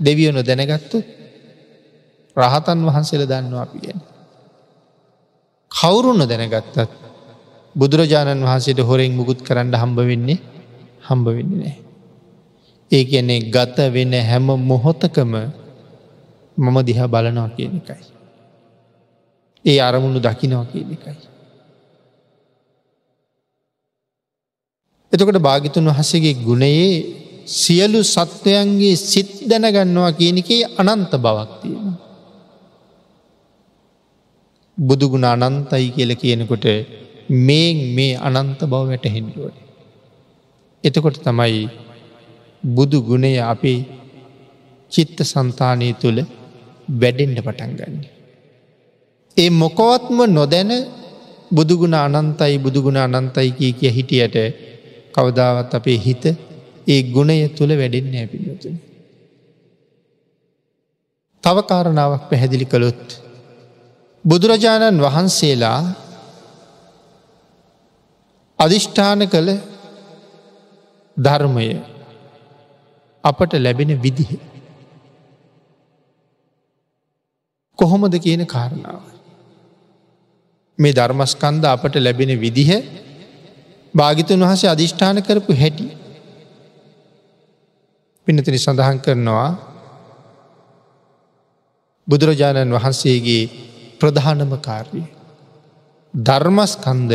දෙවියෝ 0.00 0.32
නො 0.32 0.42
දැනගත්තු 0.42 0.98
රහතන් 2.36 2.78
වහන්සේල 2.86 3.22
දන්නවා 3.24 3.62
අපි 3.62 3.78
ගැන. 3.78 4.00
කවුරුන්න 5.70 6.22
දැනගත්තත් 6.22 6.76
බුදුරජාණන් 7.74 8.42
වහන්සේට 8.42 8.80
හොරෙන් 8.80 9.12
මුකුත් 9.12 9.40
කරන්න 9.42 9.74
හම්බ 9.74 9.98
වෙන්නේ 10.02 10.38
හම්බ 11.00 11.26
වෙන්නේ 11.28 11.58
නෑ. 11.60 11.76
ඒ 12.90 13.04
කියන්නේ 13.04 13.40
ගත 13.46 13.76
වෙන 13.88 14.12
හැම 14.22 14.46
මොහොතකම 14.62 15.32
මම 16.56 16.76
දිහා 16.82 17.08
බලනවා 17.08 17.48
කියන 17.50 17.72
එකයි. 17.78 18.04
ඒ 19.64 19.78
අරමුණු 19.80 20.18
දකිනවා 20.18 20.64
කියන 20.66 20.92
එකයි. 20.92 21.14
එතකොට 25.12 25.38
භාගිතුන් 25.38 25.88
වහසගේ 25.88 26.34
ගුණයේ 26.38 27.19
සියලු 27.46 28.00
සත්වයන්ගේ 28.04 28.96
සිත් 29.02 29.30
දැනගන්නවා 29.48 30.12
කියනකේ 30.12 30.62
අනන්ත 30.78 31.12
බවක් 31.16 31.50
තියෙන. 31.62 31.92
බුදුගුණ 34.78 35.26
අනන්තයි 35.26 35.86
කියල 35.90 36.12
කියනකොට 36.14 36.66
මේ 37.46 37.68
මේ 37.94 38.14
අනන්ත 38.18 38.60
බව 38.62 38.82
වැට 38.82 39.06
හෙන්ඩුවන. 39.06 39.56
එතකොට 40.84 41.18
තමයි 41.18 41.68
බුදු 42.64 42.98
ගුණය 43.00 43.32
අපේ 43.44 43.80
චිත්ත 44.92 45.18
සන්තානය 45.22 45.88
තුළ 45.94 46.18
වැඩෙන්ඩ 46.92 47.38
පටන් 47.38 47.72
ගන්න. 47.78 48.04
ඒ 49.36 49.50
මොකවත්ම 49.52 50.18
නොදැන 50.28 50.72
බුදුගුණ 51.50 51.94
අනන්තයි 51.96 52.54
බුදුගුණ 52.58 52.98
අනන්තයි 52.98 53.50
කිය 53.50 53.72
කිය 53.72 53.92
හිටියට 53.92 54.36
කවදාවත් 55.14 55.72
අපේ 55.74 55.98
හිත 55.98 56.24
ඒ 56.86 57.02
ගුණය 57.12 57.48
තුළ 57.48 57.72
වැඩෙන්න 57.76 58.14
ඇපිලතුන. 58.14 58.76
තව 61.44 61.56
කාරණාවක් 61.62 62.24
පැහැදිලි 62.30 62.64
කළොත්. 62.64 63.04
බුදුරජාණන් 64.24 65.02
වහන්සේලා 65.02 65.80
අධිෂ්ඨාන 68.58 69.22
කළ 69.28 69.50
ධර්මය 71.16 71.68
අපට 73.24 73.52
ලැබෙන 73.56 73.92
විදිහ. 74.02 74.32
කොහොමද 77.78 78.14
කියන 78.18 78.46
කාරණාව. 78.46 79.02
මේ 80.78 80.92
ධර්මස්කන්ද 80.92 81.64
අපට 81.66 81.94
ලැබෙන 81.96 82.32
විදිහ 82.40 82.70
භාගිතුන් 83.94 84.40
වහසේ 84.40 84.70
අධිෂ්ඨාන 84.70 85.22
කරපු 85.22 85.52
හැටි. 85.52 85.86
පිනතිනි 88.26 88.58
සඳහන් 88.58 88.98
කරනවා 88.98 89.48
බුදුරජාණන් 92.08 92.74
වහන්සේගේ 92.74 93.42
ප්‍රධානම 94.00 94.52
කාර්ය. 94.58 95.02
ධර්මස්කන්ද 96.14 97.12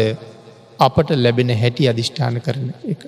අපට 0.80 1.10
ලැබෙන 1.15 1.50
හැටි 1.54 1.88
අධිෂ්ඨාන 1.88 2.41
කරන 2.41 2.68
එක. 2.86 3.02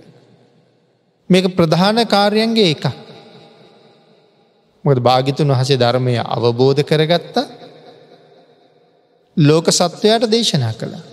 මේක 1.30 1.46
ප්‍රධාන 1.56 2.00
කාර්යන්ගේ 2.06 2.72
එක. 2.72 2.86
මොද 4.86 4.98
භාගිතුන් 5.00 5.50
වහසේ 5.50 5.78
ධර්මය 5.78 6.18
අවබෝධ 6.18 6.84
කරගත්තා 6.84 7.46
ලෝක 9.38 9.68
සත්වයට 9.70 10.24
දේශනා 10.28 10.74
කළා. 10.74 11.04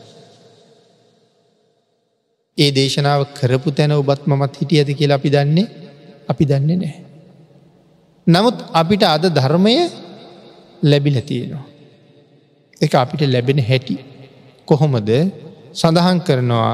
ඒ 2.59 2.71
දේශනාව 2.73 3.21
කරපු 3.33 3.71
තැන 3.71 3.93
ඔබත් 3.93 4.23
මමත් 4.27 4.53
හිටිය 4.55 4.79
ඇති 4.79 4.95
කියලා 4.95 5.19
අපි 5.19 5.31
දන්නේ 5.31 5.84
අපි 6.29 6.45
දන්නේ 6.45 6.77
නෑ. 6.77 6.97
නමුත් 8.27 8.57
අපිට 8.73 9.03
අද 9.05 9.25
ධර්මය 9.29 9.75
ලැබිල 10.83 11.17
තියෙනවා. 11.21 11.67
එක 12.81 12.93
අපිට 12.95 13.23
ලැබෙන 13.25 13.59
හැටි. 13.61 13.97
කොහොමද 14.69 15.11
සඳහන් 15.73 16.19
කරනවා 16.21 16.73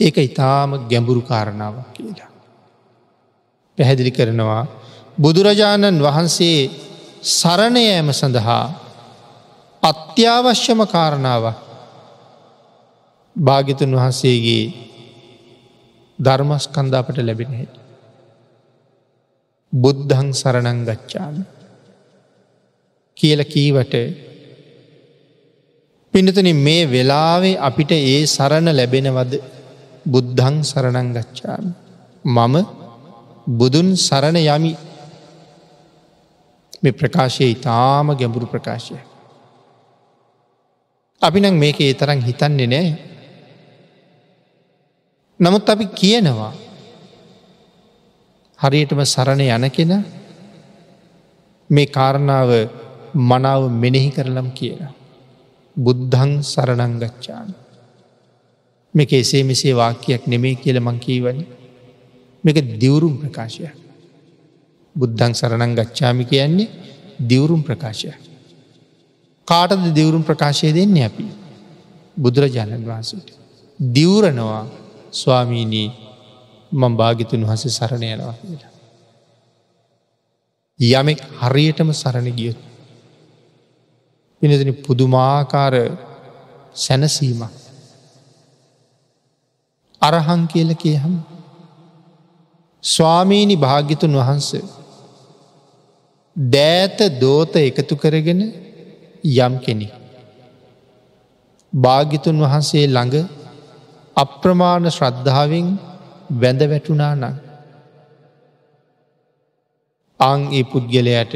ඒක 0.00 0.16
ඉතාම 0.20 0.70
ගැඹුරු 0.88 1.22
කාරණාවක් 1.22 1.92
කියලා. 1.92 2.30
පැහැදිලි 3.78 4.10
කරනවා 4.10 4.62
බුදුරජාණන් 5.18 6.02
වහන්සේ 6.02 6.70
සරණයෑම 7.32 8.08
සඳහා 8.12 8.64
අත්‍යවශ්‍යම 9.82 10.80
කාරණාවක් 10.86 11.56
භාගිතුන් 13.36 13.92
වහන්සේගේ 13.92 14.64
ධර්මස්කන්ධාපට 16.18 17.18
ලැබෙන 17.20 17.52
හැට. 17.52 17.74
බුද්ධං 19.72 20.28
සරණං 20.32 20.80
ගච්ඡාම. 20.84 21.36
කියල 23.16 23.40
කීවට 23.44 23.94
පිනතන 26.14 26.48
මේ 26.58 26.82
වෙලාවේ 26.86 27.60
අපිට 27.60 27.90
ඒ 27.92 28.20
සරණ 28.26 28.68
ලැබෙනවද? 28.70 29.32
බුද්ධං 30.06 30.56
සරණං 30.62 31.08
ගච්ඡාම. 31.12 31.64
මම 32.24 32.54
බුදුන් 33.48 33.88
සරණ 33.98 34.38
යමි. 34.46 34.72
මේ 36.82 36.92
ප්‍රකාශය 36.92 37.44
ඉතාම 37.50 38.06
ගැඹුරු 38.14 38.46
ප්‍රකාශය. 38.46 38.96
අපි 41.22 41.38
නම් 41.40 41.56
මේක 41.56 41.78
ඒ 41.80 41.92
තරන් 41.92 42.20
හිතන්නේ 42.20 42.66
නෑ 42.66 42.88
නමුත් 45.40 45.68
අපි 45.68 45.86
කියනවා 45.92 46.52
හරියටම 48.58 49.00
සරණ 49.04 49.40
යන 49.46 49.70
කෙන 49.70 49.92
මේ 51.70 51.86
කාරණාව 51.88 52.50
මනාව 53.14 53.62
මෙනෙහි 53.72 54.10
කරලම් 54.10 54.48
කියලා. 54.52 54.92
බුද්ධං 55.76 56.32
සරණංගච්ඡාන. 56.42 57.48
මේක 58.94 59.12
එසේ 59.12 59.44
මෙසේ 59.44 59.74
වාක්‍යයක් 59.74 60.26
නෙමේ 60.26 60.54
කියල 60.54 60.80
මං 60.80 60.98
කීවනි. 60.98 61.44
මේක 62.44 62.56
දිවුරුම් 62.78 63.14
ප්‍රකාශය. 63.18 63.68
බුද්ධං 64.96 65.32
සරණං 65.34 65.76
ගච්ඡාමි 65.76 66.24
කියන්නේ 66.24 66.68
දිවුරුම් 67.20 67.62
ප්‍රකාශය. 67.62 68.08
කාටද 69.48 69.84
දිවුරුම් 69.92 70.24
ප්‍රකාශය 70.24 70.72
දෙන්නේ 70.72 71.04
අපි 71.04 71.26
බුදුරජාණන් 72.16 72.84
වහන්සට. 72.84 73.28
දිවරනවා 73.80 74.85
ස්වාමීනී 75.12 75.88
මං 76.72 76.96
භාගිතුන් 76.96 77.46
වහස 77.46 77.62
සරණයනවා 77.68 78.34
කියලා. 78.40 78.72
යමෙක් 80.80 81.20
හරියටම 81.40 81.92
සරණ 81.92 82.28
ගියොත්. 82.32 82.58
පිනතින 84.42 84.74
පුදුමාකාර 84.76 85.74
සැනසීමක්. 86.74 87.52
අරහං 90.02 90.42
කියල 90.48 90.74
කියහම. 90.74 91.14
ස්වාමීණි 92.84 93.56
භාග්‍යතුන් 93.56 94.12
වහන්සේ. 94.12 94.64
දෑත 96.36 96.98
දෝත 97.20 97.56
එකතු 97.56 97.96
කරගෙන 97.96 98.40
යම් 99.24 99.54
කෙනෙ. 99.58 99.88
භාගිතුන් 101.72 102.36
වහන්සේ 102.40 102.86
ළඟ 102.86 103.16
අප්‍රමාණ 104.16 104.88
ශ්‍රද්ධාවෙන් 104.90 105.66
වැඳ 106.42 106.62
වැටුනා 106.70 107.14
නං. 107.14 107.34
අං 110.20 110.40
ඒ 110.52 110.64
පුද්ගලයට 110.64 111.34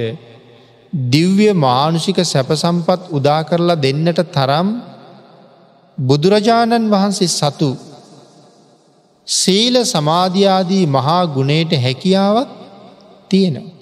දිව්‍ය 0.93 1.49
මානුෂික 1.57 2.19
සැපසම්පත් 2.25 3.03
උදා 3.11 3.43
කරලා 3.43 3.83
දෙන්නට 3.85 4.21
තරම් 4.37 4.69
බුදුරජාණන් 5.99 6.91
වහන්සේ 6.91 7.31
සතු 7.31 7.71
සීල 9.29 9.77
සමාධයාදී 9.85 10.85
මහා 10.87 11.23
ගුණයට 11.27 11.73
හැකියාවක් 11.77 12.51
තියෙනවා. 13.31 13.77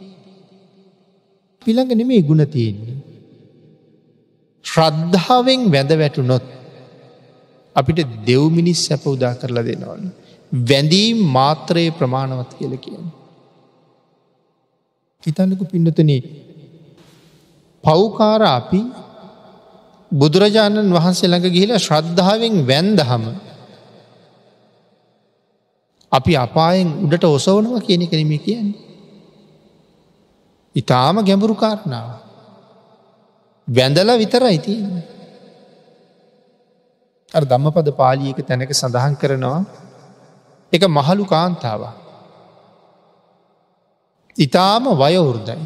පිළඟ 1.62 1.92
නෙමේ 1.94 2.22
ගුණ 2.22 2.44
තියෙන්නේ. 2.46 2.98
ශ්‍රද්ධාවෙන් 4.64 5.60
වැඳ 5.72 5.92
වැටුනොත් 5.98 6.57
අපිට 7.78 8.00
දෙව්මිනිස් 8.26 8.80
සැප 8.86 9.04
උදා 9.06 9.34
කරලා 9.34 9.64
දෙනවන. 9.64 10.04
වැඳීම් 10.52 11.18
මාත්‍රයේ 11.28 11.90
ප්‍රමාණවත් 11.90 12.52
කියල 12.58 12.74
කියන. 12.76 13.04
හිතන්නකු 15.24 15.64
පින්නතන 15.66 16.10
පව්කාර 17.84 18.42
අපි 18.50 18.82
බුදුරජාණන් 20.10 20.94
වහන්සේ 20.96 21.28
ළඟ 21.28 21.54
ගිහිල 21.54 21.72
ශ්‍රද්ධාවෙන් 21.78 22.54
වැන්දහම 22.66 23.24
අපි 26.12 26.32
අපායෙන් 26.36 26.88
උඩට 27.04 27.24
ඔසවනවා 27.26 27.80
කියන 27.80 28.02
කරම 28.06 28.32
කියන්නේ. 28.38 28.78
ඉතාම 30.74 31.16
ගැඹුරු 31.20 31.54
කාරණාව. 31.54 32.08
වැඳල 33.68 34.10
විතර 34.18 34.42
අයිතියන්නේ. 34.42 35.17
අ 37.32 37.40
ධම්මපද 37.42 37.88
පාලියක 37.92 38.38
තැනක 38.40 38.72
සඳහන් 38.72 39.14
කරනවා 39.14 39.60
එක 40.72 40.82
මහලු 40.88 41.24
කාන්තාව. 41.26 41.82
ඉතාම 44.36 44.84
වයවුරුදයි. 44.94 45.58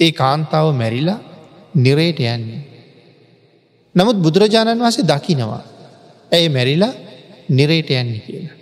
ඒ 0.00 0.10
කාන්තාව 0.12 0.66
මැරිලා 0.74 1.20
නිරේට 1.74 2.20
යන්නේ. 2.26 2.62
නමුත් 3.94 4.16
බුදුරජාණන් 4.16 4.82
වහසේ 4.82 5.06
දකිනවා. 5.06 5.62
ඇය 6.32 6.48
මැරිලා 6.48 6.92
නිරේට 7.48 7.90
යන්නේ 7.92 8.20
කියලා. 8.20 8.56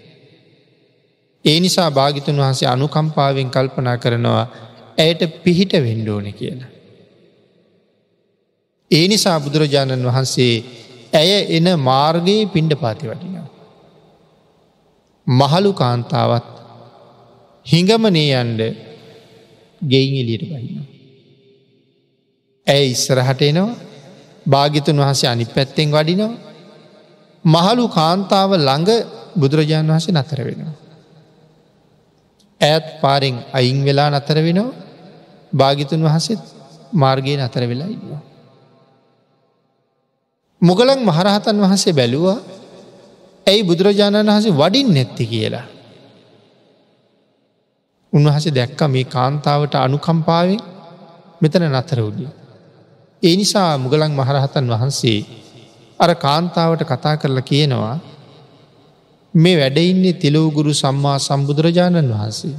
ඒ 1.45 1.59
නිසා 1.61 1.91
භාගිතුන් 1.91 2.37
වහන්සේ 2.37 2.69
අනුකම්පාවෙන් 2.69 3.51
කල්පනා 3.51 3.97
කරනවා 3.97 4.47
ඇයට 4.99 5.23
පිහිට 5.45 5.73
වෙන්ඩෝන 5.79 6.29
කියලා. 6.33 6.76
ඒ 8.91 9.07
නිසා 9.09 9.39
බුදුරජාණන් 9.41 10.07
වහන්සේ 10.07 10.55
ඇය 11.13 11.31
එන 11.57 11.69
මාර්ගයේ 11.81 12.47
පිණ්ඩ 12.47 12.75
පාති 12.75 13.09
වටිනවා. 13.09 13.49
මහලු 15.27 15.71
කාන්තාවත් 15.73 16.47
හිඟමනේ 17.67 18.29
යන්ඩ 18.35 18.61
ගෙයින් 19.83 20.15
එලියට 20.23 20.45
බහිනවා. 20.45 20.87
ඇය 22.67 22.85
ඉස්සරහට 22.91 23.43
එනවා 23.43 23.75
භාගිතුන් 24.47 24.99
වහසේ 24.99 25.29
අනි 25.29 25.47
පැත්තෙන් 25.47 25.89
වඩිනවා 25.91 26.35
මහලු 27.45 27.85
කාන්තාව 27.89 28.51
ළඟ 28.59 28.91
බුදුරජාණන් 29.37 29.93
වහසේ 29.93 30.15
නතර 30.15 30.41
වෙනවා. 30.45 30.75
ඇත් 32.61 32.87
පාරෙන් 33.01 33.37
අයින් 33.53 33.79
වෙලා 33.85 34.09
නතර 34.11 34.39
වෙනවා 34.39 34.77
භාගිතුන් 35.53 36.01
වහසෙත් 36.03 36.43
මාර්ගයේ 36.93 37.39
නතර 37.39 37.63
වෙලා 37.65 37.89
ඉන්නවා. 37.89 38.23
මුගලන් 40.61 41.01
මහරහතන් 41.01 41.57
වහන්සේ 41.61 41.93
බැලුවා 41.93 42.39
ඇයි 43.47 43.63
බුදුරජාණන් 43.63 44.29
වහසේ 44.29 44.53
වඩින් 44.53 44.89
නැත්ති 44.95 45.25
කියලා. 45.27 45.67
උන්වහසේ 48.13 48.55
දැක්ක 48.55 48.81
මේ 48.89 49.05
කාන්තාවට 49.07 49.75
අනුකම්පාවෙන් 49.77 50.61
මෙතන 51.41 51.65
නතර 51.71 52.01
උඩිය. 52.01 52.31
ඒ 53.23 53.35
නිසා 53.37 53.77
මුගලන් 53.77 54.13
මහරහතන් 54.13 54.67
වහන්සේ 54.67 55.21
අර 56.01 56.11
කාන්තාවට 56.17 56.83
කතා 56.83 57.17
කරලා 57.17 57.43
කියනවා 57.43 57.97
මේ 59.35 59.57
වැඩඉන්නේ 59.61 60.15
තිලවගුරු 60.15 60.73
සම්මා 60.75 61.19
සම්බුදුරජාණන් 61.19 62.13
වහන්සේ. 62.13 62.57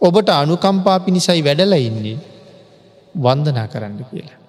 ඔබට 0.00 0.28
අනුකම්පා 0.32 0.98
පිණිසයි 1.00 1.42
වැඩල 1.44 1.74
ඉන්නේ 1.80 2.18
වන්දනා 3.14 3.66
කරන්න 3.66 4.00
කියලා. 4.04 4.43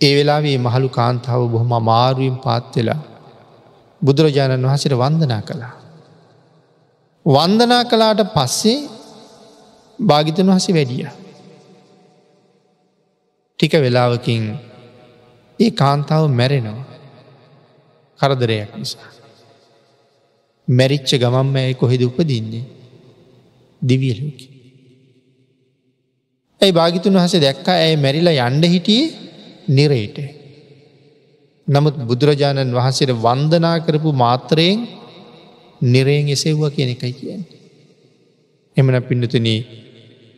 ඒ 0.00 0.12
වෙලාවේ 0.16 0.58
මහළු 0.58 0.88
කාන්තාව 0.88 1.42
බොහොම 1.48 1.72
අමාරුවෙන් 1.72 2.36
පාත්වෙලා 2.38 3.00
බුදුරජාණන් 4.02 4.66
වහසට 4.66 4.94
වන්දනා 4.94 5.42
කළා. 5.42 5.74
වන්දනා 7.26 7.82
කලාට 7.84 8.20
පස්සේ 8.34 8.78
භාගිතන් 9.98 10.48
වහසේ 10.48 10.74
වැඩිය. 10.74 11.06
ටික 13.58 13.72
වෙලාවකින් 13.76 14.42
ඒ 15.58 15.70
කාන්තාව 15.72 16.24
මැරෙනවා 16.30 16.84
කරදරයක් 18.20 18.70
නිසා. 18.76 19.10
මැරිච්ච 20.68 21.10
ගමම්ම 21.14 21.56
ඇය 21.56 21.74
කොහෙද 21.74 22.02
උපදින්නේ 22.02 22.64
දිවියලෝක. 23.82 24.40
ඇයි 26.60 26.72
භාගිතුන් 26.72 27.16
වහස 27.16 27.34
දැක්කා 27.38 27.76
ඇය 27.78 27.96
මැරිලා 27.96 28.40
යන්ඩ 28.42 28.64
හිටියේ 28.66 29.29
නිරේට. 29.70 30.18
නමුත් 31.68 31.96
බුදුරජාණන් 32.06 32.74
වහන්සේට 32.74 33.12
වන්දනා 33.18 33.76
කරපු 33.78 34.10
මාත්‍රයෙන් 34.14 34.78
නිරයෙන් 35.82 36.28
එසෙව්ව 36.28 36.62
කියන 36.70 36.90
එකයි 36.90 37.12
කියන්න. 37.12 37.42
එමන 38.76 38.96
පිඩතුන 39.02 39.48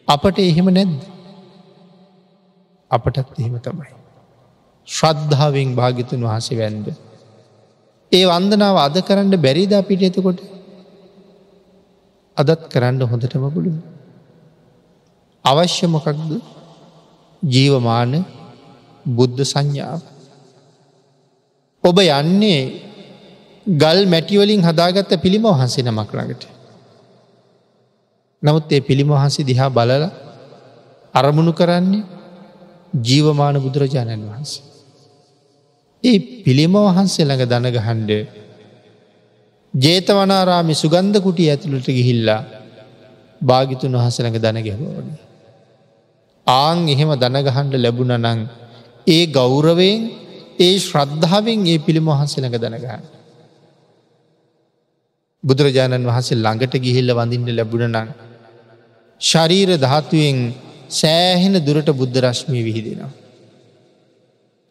අපට 0.09 0.37
එහෙම 0.41 0.69
නැද්ද. 0.71 1.01
අපටත් 2.91 3.39
එහෙම 3.39 3.57
තමයි. 3.61 3.93
ශ්‍රද්ධාවෙන් 4.89 5.71
භාගිතුන් 5.75 6.21
වහසේ 6.23 6.59
වැන්ද. 6.59 6.87
ඒ 8.13 8.25
වන්දනාව 8.27 8.77
අද 8.79 8.97
කරන්න 9.01 9.35
බැරිද 9.39 9.73
අපිට 9.73 10.03
එතකොට 10.03 10.41
අදත් 12.37 12.63
කරන්න 12.69 13.03
හොඳටම 13.05 13.45
පුළුවන්. 13.49 13.81
අවශ්‍ය 15.45 15.87
මොකක්ද 15.87 16.31
ජීවමාන 17.43 18.13
බුද්ධ 19.07 19.43
සංඥාව. 19.43 20.01
ඔබ 21.85 21.97
යන්නේ 21.99 22.63
ගල් 23.67 24.01
මැටිවලින් 24.07 24.63
හදාගත්ත 24.63 25.13
පිළිම 25.23 25.45
වහන්සේ 25.45 25.83
නමක් 25.83 26.11
ළඟට. 26.13 26.43
නමුත් 28.43 28.73
ඒ 28.73 28.81
පිළිම 28.81 29.09
වහන්සේ 29.09 29.45
දිහා 29.45 29.71
බලල 29.71 30.05
අරමුණු 31.15 31.53
කරන්නේ 31.53 32.05
ජීවමාන 33.01 33.57
බුදුරජාණන් 33.63 34.29
වහන්සේ. 34.29 34.65
ඒ 36.05 36.19
පිළිම 36.45 36.75
වහන්සේ 36.79 37.25
ළඟ 37.25 37.47
දනගහන්ඩ 37.47 38.11
ජේතවනාරාමි 39.75 40.75
සුගන්ධ 40.75 41.19
කුටිය 41.21 41.51
ඇතුළට 41.51 41.89
ගිහිල්ලා 41.89 42.43
භාගිතුන් 43.41 43.95
වහස 43.95 44.17
ළඟ 44.21 44.39
දන 44.39 44.59
ගැහෝඩ. 44.63 45.09
ආං 46.47 46.79
එහෙම 46.89 47.11
දනගහන්ඩ 47.15 47.75
ලැබුණ 47.77 48.15
නං 48.19 48.41
ඒ 49.07 49.27
ගෞරවයෙන් 49.29 50.11
ඒ 50.59 50.79
ශ්‍රද්ධාවෙන් 50.79 51.67
ඒ 51.67 51.79
පිළිම 51.79 52.07
වහන්සේ 52.07 52.43
ළඟ 52.43 52.59
දනගන්න. 52.59 53.03
බුදුරජාණන් 55.45 56.07
වහන්සේ 56.07 56.37
ළඟට 56.37 56.75
ගිහිල්ල 56.79 57.11
වඳින්ට 57.11 57.51
ලැබුණ 57.51 57.89
නං. 57.91 58.09
ශරීර 59.21 59.71
ධාතුවෙන් 59.77 60.39
සෑහෙන 60.91 61.55
දුරට 61.67 61.89
බුද්ධ 61.93 62.19
රශ්මී 62.21 62.63
විහිදෙනවා. 62.63 63.13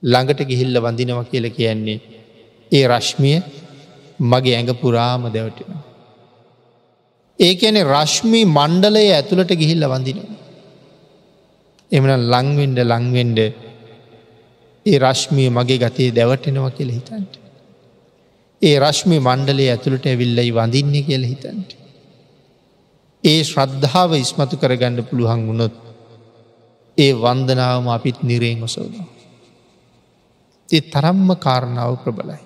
ළඟට 0.04 0.42
ගිහිල්ල 0.46 0.76
වඳිනව 0.78 1.20
කියල 1.32 1.46
කියන්නේ. 1.50 2.00
ඒ 2.72 2.86
රශ්මිය 2.88 3.40
මගේ 4.22 4.56
ඇඟ 4.56 4.74
පුරාම 4.74 5.24
දැවටෙන. 5.28 5.72
ඒ 7.40 7.54
ඇන 7.60 7.78
රශ්මී 7.88 8.46
මණ්ඩලය 8.48 9.04
ඇතුළට 9.10 9.52
ගිහිල්ල 9.54 9.84
වඳිනවා. 9.86 10.40
එමන 11.92 12.12
ලංවෙන්ඩ 12.34 12.80
ලංවෙන්ඩ 12.84 13.40
ඒ 14.86 14.98
රශ්මිය 15.00 15.50
මගේ 15.50 15.78
ගතේ 15.78 16.10
දැවටෙනවා 16.16 16.72
කියල 16.72 16.90
හිතන්ට. 16.90 17.34
ඒ 18.62 18.76
රශ්මි 18.80 19.18
මණ්ඩලේ 19.20 19.70
ඇතුළට 19.72 20.06
ඇවිල්ලයි 20.06 20.52
වඳින්නේ 20.52 21.04
කියල 21.04 21.24
හිතන්ට. 21.24 21.70
ඒ 23.24 23.40
ශ්‍රද්ධාව 23.44 24.12
ඉස්මතු 24.16 24.56
කරගණ්ඩ 24.58 25.08
පුළුවන් 25.10 25.48
වුණොත් 25.48 25.76
ඒ 26.98 27.12
වන්දනාවම 27.16 27.88
අපිත් 27.88 28.24
නිරේ 28.24 28.56
ඔසවනවා. 28.64 29.10
ඒ 30.70 30.82
තරම්ම 30.84 31.30
කාරණාව 31.36 31.94
ප්‍රබලයි. 32.04 32.42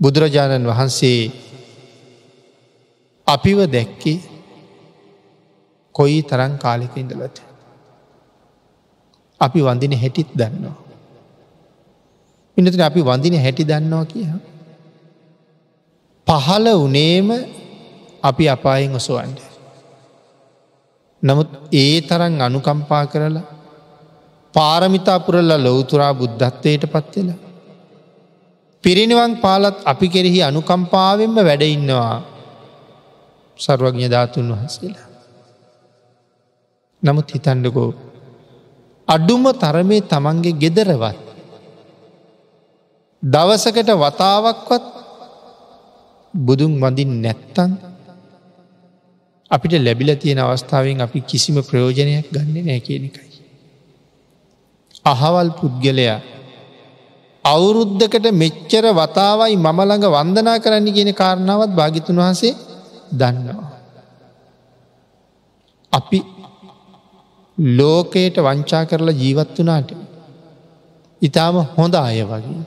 බුදුරජාණන් 0.00 0.68
වහන්සේ 0.68 1.20
අපිව 3.26 3.58
දැක්කේ 3.68 4.18
කොයි 5.94 6.22
තරං 6.22 6.52
කාලෙක 6.58 6.94
ඉඳලට. 6.96 7.51
අපි 9.42 9.60
වඳින 9.60 9.94
හැටිත් 9.98 10.30
දන්නවා. 10.34 10.78
ඉනට 12.56 12.80
අපි 12.80 13.00
වඳින 13.00 13.36
හැටි 13.36 13.64
දන්නවා 13.64 14.04
කිය. 14.04 14.28
පහල 16.26 16.66
වනේම 16.82 17.28
අපි 18.22 18.44
අපායෙන් 18.48 18.94
ඔසුවන්ඩ. 18.94 19.38
නමුත් 21.22 21.48
ඒ 21.72 22.00
තරන් 22.00 22.34
අනුකම්පා 22.40 23.04
කරලා 23.06 23.46
පාරමිතාපුරල්ල 24.54 25.52
ලොවතුරා 25.58 26.12
බුද්ධත්වයට 26.14 26.84
පත්වෙලා. 26.86 27.40
පිරිනිවන් 28.84 29.32
පාලත් 29.36 29.76
අපි 29.84 30.06
කෙරෙහි 30.08 30.40
අනුකම්පාවෙන්ම 30.42 31.36
වැඩඉන්නවා 31.38 32.16
සර්වඥ 33.58 34.06
ධාතුන් 34.10 34.48
වහන්සේලා. 34.52 35.08
නමුත් 37.02 37.28
හිතන්ඩකෝ 37.34 38.11
අඩුම 39.08 39.44
තරමේ 39.54 40.02
තමන්ගේ 40.02 40.52
ගෙදරවත්. 40.54 41.18
දවසකට 43.22 43.90
වතාවක්වත් 43.94 44.84
බුදුන් 46.34 46.72
වඳින් 46.76 47.12
නැත්තන් 47.22 47.72
අපිට 49.50 49.74
ලැබිල 49.76 50.10
තියෙන 50.16 50.40
අවස්ථාවෙන් 50.40 51.00
අපි 51.00 51.20
කිසිම 51.22 51.56
ප්‍රයෝජනයක් 51.60 52.26
ගන්න 52.30 52.56
නෑ 52.58 52.80
කියන 52.80 53.04
එකයි. 53.04 53.32
අහවල් 55.04 55.48
පුද්ගලයා 55.58 56.18
අවුරුද්ධකට 57.44 58.26
මෙච්චර 58.32 58.84
වතාවයි 58.92 59.56
මමළඟ 59.56 60.06
වන්දනා 60.08 60.58
කරන්න 60.58 60.88
කියන 60.88 61.10
කාරණාවත් 61.12 61.70
භාගිතුන් 61.70 62.18
වහසේ 62.18 62.54
දන්නවා. 63.12 63.70
අපි 65.92 66.18
ලෝකයට 67.58 68.36
වංචා 68.38 68.84
කරලා 68.86 69.14
ජීවත් 69.14 69.58
වනාට 69.58 69.90
ඉතාම 71.22 71.56
හොඳ 71.76 71.94
අය 71.94 72.22
වගේ. 72.22 72.62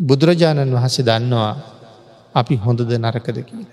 බුදුරජාණන් 0.00 0.74
වහන්සේ 0.74 1.04
දන්නවා 1.04 1.52
අපි 2.34 2.54
හොඳද 2.56 2.90
නරකද 2.94 3.38
කියල. 3.48 3.66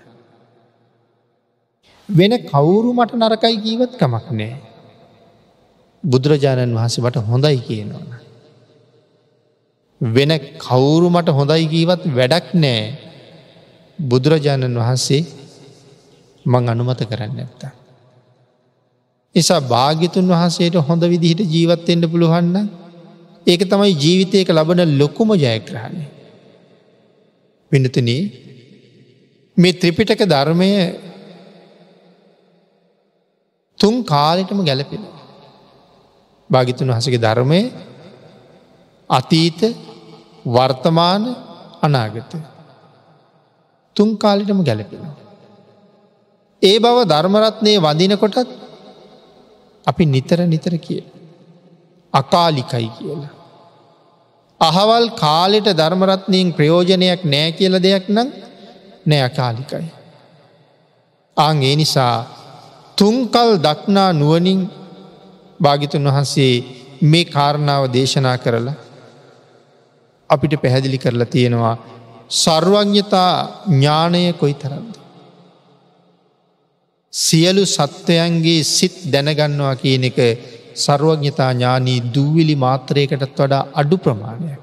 වෙන 2.08 2.32
කවුරු 2.44 2.90
මට 2.94 3.12
නරකයි 3.14 3.56
කීවත් 3.58 3.92
කමක් 3.98 4.26
නෑ. 4.32 4.56
බුදුරජාණන් 6.04 6.76
වහන්සේ 6.76 7.04
මට 7.04 7.16
හොඳයි 7.28 7.58
කියනවන. 7.58 8.08
වෙන 10.00 10.32
කවුරු 10.58 11.08
මට 11.10 11.28
හොඳයි 11.30 11.66
කීවත් 11.66 12.02
වැඩක් 12.16 12.46
නෑ 12.54 12.82
බුදුරජාණන් 13.98 14.78
වහන්සේ 14.78 15.22
මං 16.46 16.68
අනුමත 16.68 17.02
කරන්න 17.10 17.38
ඇත්තා. 17.38 17.81
නිසා 19.34 19.60
භාගිතුන් 19.64 20.26
වහන්සේට 20.28 20.76
හොඳ 20.80 21.02
විදිහට 21.04 21.42
ජීවත්තෙන්ට 21.46 22.06
පුළුවන්න 22.06 22.56
ඒක 23.46 23.62
තමයි 23.64 23.92
ජීවිතයක 23.94 24.48
ලබන 24.50 24.80
ලොකුම 24.98 25.30
ජයග්‍රහණය. 25.36 26.04
වෙනතන 27.72 28.10
මේ 29.56 29.72
ත්‍රිපිටක 29.74 30.22
ධර්මය 30.26 30.70
තුන් 33.78 33.94
කාලෙටම 34.04 34.60
ගැලපෙන. 34.64 35.02
භාගිතුන් 36.50 36.88
වහසගේ 36.90 37.18
ධර්මය 37.18 37.60
අතීත 39.10 39.60
වර්තමාන 40.46 41.22
අනාගත. 41.82 42.32
තුන් 43.96 44.08
කාලිටම 44.16 44.60
ගැලපෙන. 44.62 45.02
ඒ 46.62 46.76
බව 46.78 46.96
ධර්මරත්නය 47.04 47.72
වදිනකොටත් 47.78 48.48
අපි 49.86 50.04
නිතර 50.06 50.38
නිතර 50.46 50.74
කිය. 50.78 51.02
අකාලිකයි 52.14 52.88
කියලා. 52.98 53.32
අහවල් 54.60 55.06
කාලෙට 55.14 55.68
ධර්මරත්නයෙන් 55.72 56.52
ප්‍රයෝජනයක් 56.52 57.22
නෑ 57.24 57.50
කියල 57.52 57.74
දෙයක් 57.82 58.06
නම් 58.08 58.28
නෑ 59.06 59.22
අකාලිකයි. 59.22 59.88
ආං 61.36 61.56
ඒ 61.62 61.74
නිසා 61.76 62.16
තුන්කල් 62.98 63.50
දක්නා 63.58 64.10
නුවනින් 64.12 64.60
භාගිතුන් 65.60 66.08
වහන්සේ 66.08 66.54
මේ 67.02 67.24
කාරණාව 67.26 67.84
දේශනා 67.92 68.36
කරලා 68.38 68.78
අපිට 70.30 70.54
පැහැදිලි 70.62 70.98
කරලා 70.98 71.32
තියෙනවා 71.34 71.76
සර්වඥතා 72.34 73.32
ඥානය 73.68 74.22
කොයි 74.32 74.54
තරන්ද. 74.54 75.01
සියලු 77.12 77.62
සත්වයන්ගේ 77.66 78.64
සිත් 78.66 78.94
දැනගන්නවා 79.12 79.74
කියන 79.76 80.04
එක 80.10 80.18
සර්වඥතා 80.74 81.52
ඥානී 81.52 82.00
දූවිලි 82.14 82.56
මාත්‍රයකටත් 82.56 83.38
වඩා 83.38 83.68
අඩු 83.74 83.96
ප්‍රමාණයක්. 83.98 84.60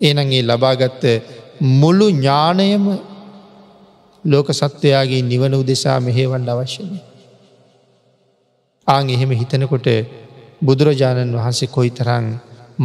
ඒනගේ 0.00 0.42
ලබාගත්ත 0.42 1.04
මුළු 1.80 2.08
ඥානයම 2.10 2.84
ලෝක 4.24 4.48
සත්වයාගේ 4.52 5.22
නිවන 5.22 5.54
උදෙසා 5.54 5.98
මෙහේවන්ඩ 6.00 6.48
අවශ්‍යනය. 6.48 6.98
ආං 8.88 9.06
එහෙම 9.10 9.30
හිතනකොට 9.30 9.88
බුදුරජාණන් 10.62 11.36
වහන්සේ 11.36 11.72
කොයි 11.76 11.90
තරං 11.90 12.26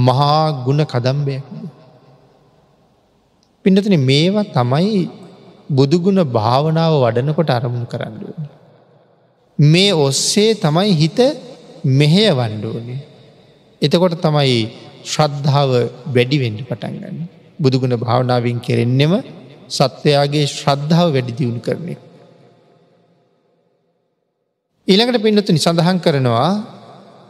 මහා 0.08 0.64
ගුණ 0.66 0.82
කදම්බයක්. 0.86 1.44
පිඩතන 3.66 3.96
මේවා 4.10 4.52
තමයි 4.54 5.25
බුදුගුණ 5.70 6.22
භාවනාව 6.30 6.94
වඩනකොට 7.02 7.50
අරමුණු 7.50 7.88
කරන්නුවන. 7.88 8.48
මේ 9.60 9.92
ඔස්සේ 9.98 10.54
තමයි 10.56 10.94
හිත 10.94 11.20
මෙහෙය 11.84 12.30
වණ්ඩුවනේ. 12.32 13.00
එතකොට 13.82 14.18
තමයි 14.22 14.70
ශ්‍රද්ධාව 15.04 15.72
වැඩිවෙන්ඩ 16.08 16.62
පටන්ගන්න. 16.62 17.18
බුදුගුණ 17.60 17.98
භාවනාවෙන් 17.98 18.60
කෙරෙන්නෙම 18.60 19.14
සත්වයාගේ 19.70 20.46
ශ්‍රද්ධාව 20.48 21.14
වැඩි 21.14 21.34
දියුණු 21.34 21.62
කරනෙ. 21.62 21.96
ඊළඟට 24.88 25.24
පින්නතුනි 25.24 25.58
සඳහන් 25.58 25.98
කරනවා 25.98 26.50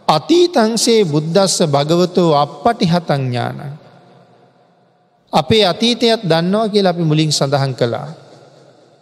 අතීතංසේ 0.07 1.01
බුද්ධස්ස 1.05 1.63
භගවතෝ 1.65 2.35
අපපටි 2.35 2.85
හතංඥාන. 2.85 3.79
අපේ 5.33 5.63
අතීතයත් 5.65 6.21
දන්නවා 6.23 6.67
කියලා 6.67 6.93
අපි 6.93 7.03
මුලින් 7.03 7.31
සඳහන් 7.31 7.73
කළා. 7.73 8.24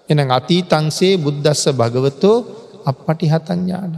එන 0.10 0.20
අතීතංසේ 0.32 1.14
බුද්ධස්ස 1.18 1.64
භගවතෝ 1.72 2.38
අපපටි 2.86 3.28
හතඥාන. 3.28 3.94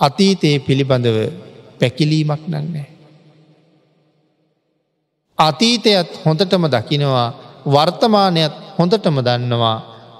අතීතයේ 0.00 0.58
පිළිබඳව 0.58 1.18
පැකිලීමක් 1.80 2.42
නන්නේ. 2.48 2.88
අතීතයත් 5.38 6.10
හොඳටම 6.24 6.64
දකිනවා 6.66 7.28
වර්තමානයත් 7.66 8.54
හොඳටම 8.78 9.16
දන්නවා 9.20 9.76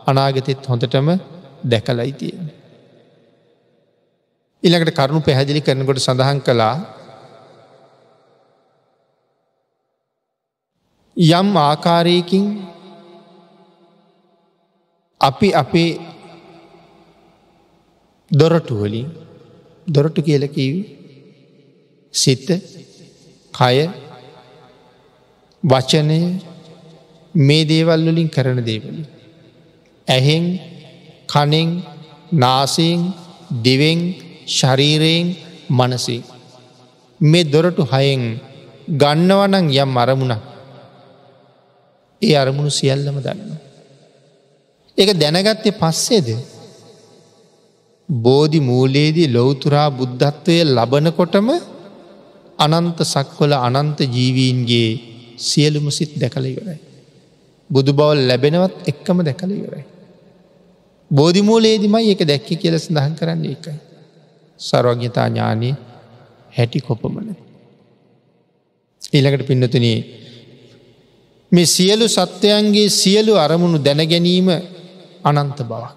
අනාගතෙත් 0.07 0.69
හොඳටම 0.69 1.09
දැකලයි 1.65 2.13
තියෙන. 2.13 2.47
ඉළඟට 4.63 4.97
කරුණු 4.97 5.21
පැහැදිලි 5.21 5.61
කරනකොට 5.61 5.99
සඳහන් 5.99 6.41
කළා 6.41 6.77
යම් 11.17 11.49
ආකාරයකින් 11.59 12.47
අපි 15.23 15.49
අපේ 15.55 15.91
දොරටුවලින් 18.31 19.09
දොරටු 19.87 20.21
කියලකිවි 20.23 20.81
සිත 22.15 22.49
කය 23.55 23.77
වචනය 25.63 26.21
මේ 27.35 27.65
දේවල් 27.65 28.01
වලින් 28.07 28.29
කරන 28.29 28.59
දේවලින්. 28.65 29.07
ඇහෙන් 30.09 30.45
කනෙන් 31.29 31.71
නාසයෙන් 32.35 33.01
දිවෙන් 33.63 34.01
ශරීරයෙන් 34.49 35.27
මනසේ. 35.71 36.23
මේ 37.21 37.45
දොරටු 37.45 37.83
හයෙන් 37.85 38.23
ගන්නවනං 38.93 39.67
යම් 39.75 39.93
අරමුණක් 39.97 40.43
ඒ 42.23 42.35
අරමුණු 42.35 42.71
සියල්ලම 42.71 43.19
දන්න. 43.19 43.62
ඒක 45.03 45.13
දැනගත්තේ 45.19 45.79
පස්සේද. 45.81 46.29
බෝධි 48.09 48.61
මූලයේදී 48.61 49.29
ලොවතුරා 49.29 49.89
බුද්ධත්වය 49.91 50.57
ලබනකොටම 50.69 51.49
අනන්ත 52.59 52.99
සක්වල 53.05 53.53
අනන්ත 53.69 53.99
ජීවීන්ගේ 54.17 54.91
සියලුම 55.39 55.87
සිත් 55.91 56.13
දැකළ 56.19 56.47
ඉවරයි. 56.47 56.81
බුදු 57.71 57.91
බවල් 57.93 58.21
ලැබෙනවත් 58.29 58.75
එක්කම 58.89 59.19
දැකළ 59.23 59.53
ඉවරයි. 59.53 59.85
බෝධිමූලේදිමයි 61.11 62.11
එක 62.15 62.23
දැක්ක 62.27 62.49
කියල 62.61 62.77
සඳහන් 62.79 63.15
කරන්න 63.19 63.45
එකයි. 63.45 63.79
සරෝග්‍යතා 64.61 65.29
ඥානී 65.29 65.75
හැටි 66.53 66.81
කොපමන. 66.81 67.29
ඊළඟට 69.13 69.47
පින්නතුනී 69.47 69.99
මේ 71.53 71.67
සියලු 71.67 72.07
සත්වයන්ගේ 72.09 72.89
සියලු 72.91 73.33
අරමුණු 73.37 73.79
දැනගැනීම 73.79 74.49
අනන්ත 75.23 75.59
බවක්. 75.63 75.97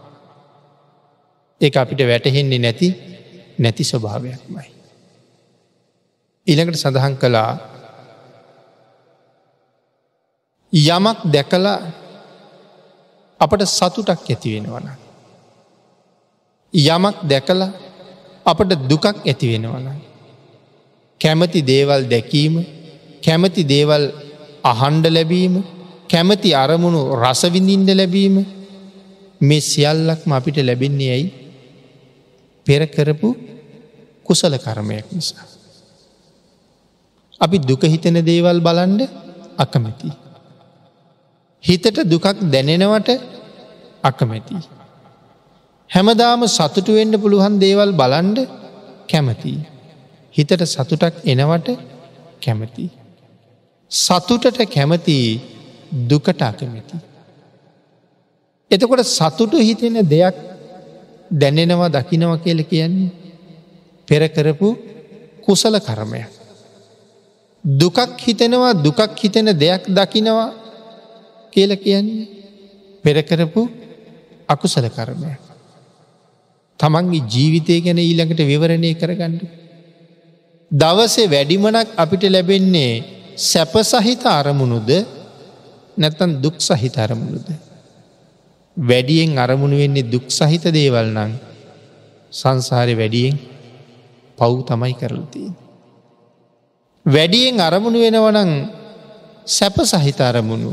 ඒ 1.62 1.72
අපිට 1.76 2.02
වැටහෙන්නේ 2.02 2.60
නැති 2.60 2.88
නැති 3.60 3.84
ස්වභාවයක්මයි. 3.84 4.68
ඊළඟට 6.48 6.78
සඳහන් 6.78 7.16
කළා 7.16 7.52
යමක් 10.74 11.20
දැකලා 11.28 11.78
අපට 13.40 13.62
සතුටක් 13.68 14.10
ඇති 14.24 14.50
වෙනවන. 14.56 14.88
යමක් 16.74 17.16
දැකලා 17.24 17.72
අපට 18.46 18.72
දුකක් 18.90 19.06
ඇති 19.06 19.48
වෙනවන. 19.52 19.88
කැමති 21.22 21.60
දේවල් 21.64 22.02
දැකීම 22.06 22.56
කැමති 23.24 23.64
දේවල් 23.66 24.04
අහන්ඩ 24.64 25.06
ලැබීම 25.08 25.56
කැමති 26.10 26.50
අරමුණු 26.54 27.02
රසවිඳින්ඩ 27.16 27.90
ලැබීම 27.92 28.36
මේ 29.42 29.62
සියල්ලක්ම 29.62 30.32
අපිට 30.32 30.58
ලැබෙන්නේ 30.58 31.12
ඇයි 31.12 31.28
පෙර 32.66 32.82
කරපු 32.88 33.30
කුසල 34.24 34.54
කර්මයක් 34.58 35.06
නිසා. 35.12 35.46
අපි 37.42 37.58
දුක 37.60 37.84
හිතන 37.84 38.18
දේවල් 38.26 38.60
බලන්ඩ 38.60 39.02
අකමැති. 39.58 40.10
හිතට 41.64 41.98
දුකක් 42.04 42.26
දැනෙනවට 42.54 43.10
අකමැති. 44.04 44.56
හැමදාම 45.90 46.48
සතුටු 46.48 46.92
වෙන්න 46.94 47.22
පුළුවන් 47.22 47.60
දේවල් 47.60 47.92
බලන්ඩ 47.92 48.40
කැමති. 49.10 49.54
හිතට 50.36 50.62
සතුටක් 50.66 51.16
එනවට 51.26 51.68
කැමති. 52.42 52.86
සතුටට 53.92 54.58
කැමති 54.66 55.18
දුකට 56.10 56.42
අකමැති. 56.42 56.96
එතකොට 58.76 59.06
සතුටු 59.08 59.58
හිතෙන 59.60 59.96
දෙයක් 60.06 60.36
දැනෙනවා 61.34 61.90
දකිනව 61.90 62.32
කියල 62.44 62.60
කියන්නේ 62.64 63.14
පෙරකරපු 64.08 64.68
කුසල 65.46 65.76
කර්මයක්. 65.80 66.30
දුකක් 67.64 67.98
හිතෙනවා 68.20 68.74
දුකක් 68.76 69.00
හිතෙන 69.16 69.48
දෙයක් 69.56 69.84
දකිනවා 69.90 70.50
කියල 71.54 71.72
කියන්නේ 71.78 72.28
පෙරකරපු 73.04 73.62
අකුසල 74.50 74.86
කර්මයක්. 74.90 75.42
තමන්ගේ 76.80 77.26
ජීවිතය 77.26 77.76
ගැන 77.82 78.00
ඊළඟට 78.00 78.42
විවරණය 78.44 78.92
කරගන්නඩ. 78.94 79.42
දවසේ 80.72 81.28
වැඩිමනක් 81.28 81.90
අපිට 81.96 82.24
ලැබෙන්නේ 82.26 83.04
සැප 83.42 83.74
සහිත 83.84 84.24
අරමුණුද 84.30 84.90
නැත්තන් 85.98 86.32
දුක් 86.42 86.56
සහිත 86.60 86.96
අරමුණුද. 86.98 87.48
වැඩියෙන් 88.78 89.38
අරමුණු 89.38 89.78
වෙන්නේ 89.78 90.04
දුක් 90.04 90.28
සහිත 90.30 90.66
දේවල් 90.68 91.08
නං 91.08 91.32
සංසාරය 92.32 92.94
වැඩියෙන් 92.96 93.38
පව් 94.38 94.52
තමයි 94.68 94.94
කරලතිී. 94.94 95.52
වැඩියෙන් 97.06 97.60
අරමුණු 97.60 98.00
වෙනවනං 98.00 98.52
සැප 99.48 99.78
සහිත 99.84 100.20
අරමුණු. 100.22 100.72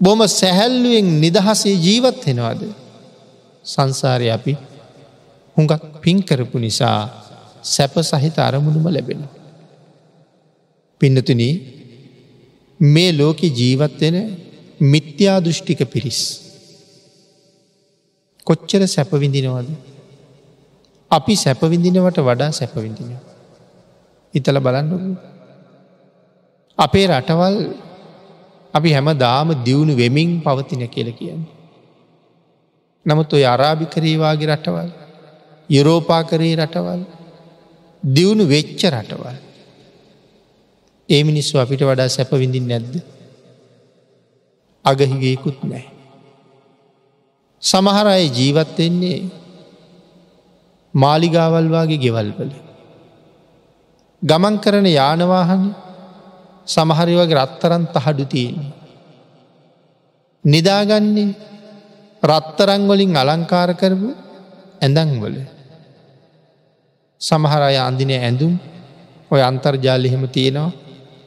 බොම 0.00 0.20
සැහැල්ලුවෙන් 0.30 1.08
නිදහසේ 1.20 1.74
ජීවත් 1.76 2.22
වෙනවාද. 2.26 2.62
සංසාරය 3.64 4.28
අපි 4.30 4.52
හුඟක් 5.56 5.82
පින්කරපු 6.02 6.58
නිසා 6.58 6.98
සැප 7.64 7.94
සහිත 8.02 8.36
අරමුණුම 8.38 8.86
ලැබෙන. 8.86 9.22
පින්නතුන 11.00 11.42
මේ 12.80 13.10
ලෝකෙ 13.12 13.46
ජීවත්වෙන 13.50 14.16
මිත්‍යා 14.82 15.38
දෘෂ්ටික 15.40 15.80
පිරිස්. 15.90 16.45
කොච්චර 18.46 18.86
සැපවිඳිනවද. 18.86 19.68
අපි 21.10 21.34
සැපවිඳිනවට 21.34 22.18
වඩා 22.18 22.50
සැපවිඳින. 22.50 23.16
හිතල 24.34 24.58
බලන්න. 24.58 25.16
අපේ 26.78 27.06
රටවල් 27.06 27.56
අපි 28.74 28.92
හැම 28.92 29.08
දාම 29.18 29.48
දියුණු 29.64 29.96
වෙමින් 29.96 30.30
පවතින 30.40 30.86
කියල 30.88 31.10
කියන්න. 31.12 31.42
නමුත් 33.06 33.32
ඔය 33.32 33.44
අරාභිකරීවාගේ 33.44 34.46
රටවල් 34.46 34.90
යුරෝපාකරී 35.70 36.54
රටවල් 36.54 37.02
දියුණු 38.04 38.44
වෙච්ච 38.44 38.80
රටවල්. 38.84 39.36
ඒ 41.08 41.22
මිනිස්සු 41.22 41.58
අපිට 41.58 41.82
වඩා 41.82 42.08
සැපවිඳින් 42.08 42.66
නැද්ද. 42.68 42.94
අගහිගේකුත් 44.84 45.58
නෑ. 45.64 45.95
සමහර 47.62 48.06
අය 48.06 48.28
ජීවත්වෙන්නේ 48.28 49.20
මාලිගාවල්වාගේ 50.94 51.98
ගෙවල්වල. 51.98 52.52
ගමන් 54.22 54.54
කරන 54.58 54.86
යානවාහන 54.88 55.64
සමහරි 56.66 57.14
වගේ 57.16 57.38
රත්තරන් 57.38 57.84
තහඩු 57.94 58.24
තියෙන්නේ. 58.26 58.72
නිදාගන්නේ 60.44 61.34
රත්තරංවලින් 62.22 63.12
අලංකාර 63.16 63.70
කරපු 63.74 64.08
ඇඳංවල. 64.80 65.36
සමහර 67.20 67.62
අය 67.62 67.76
අන්දින 67.78 68.10
ඇඳුම් 68.12 68.54
ඔය 69.30 69.40
අන්තර්ජාලෙහෙම 69.42 70.24
තියෙනවා 70.28 70.72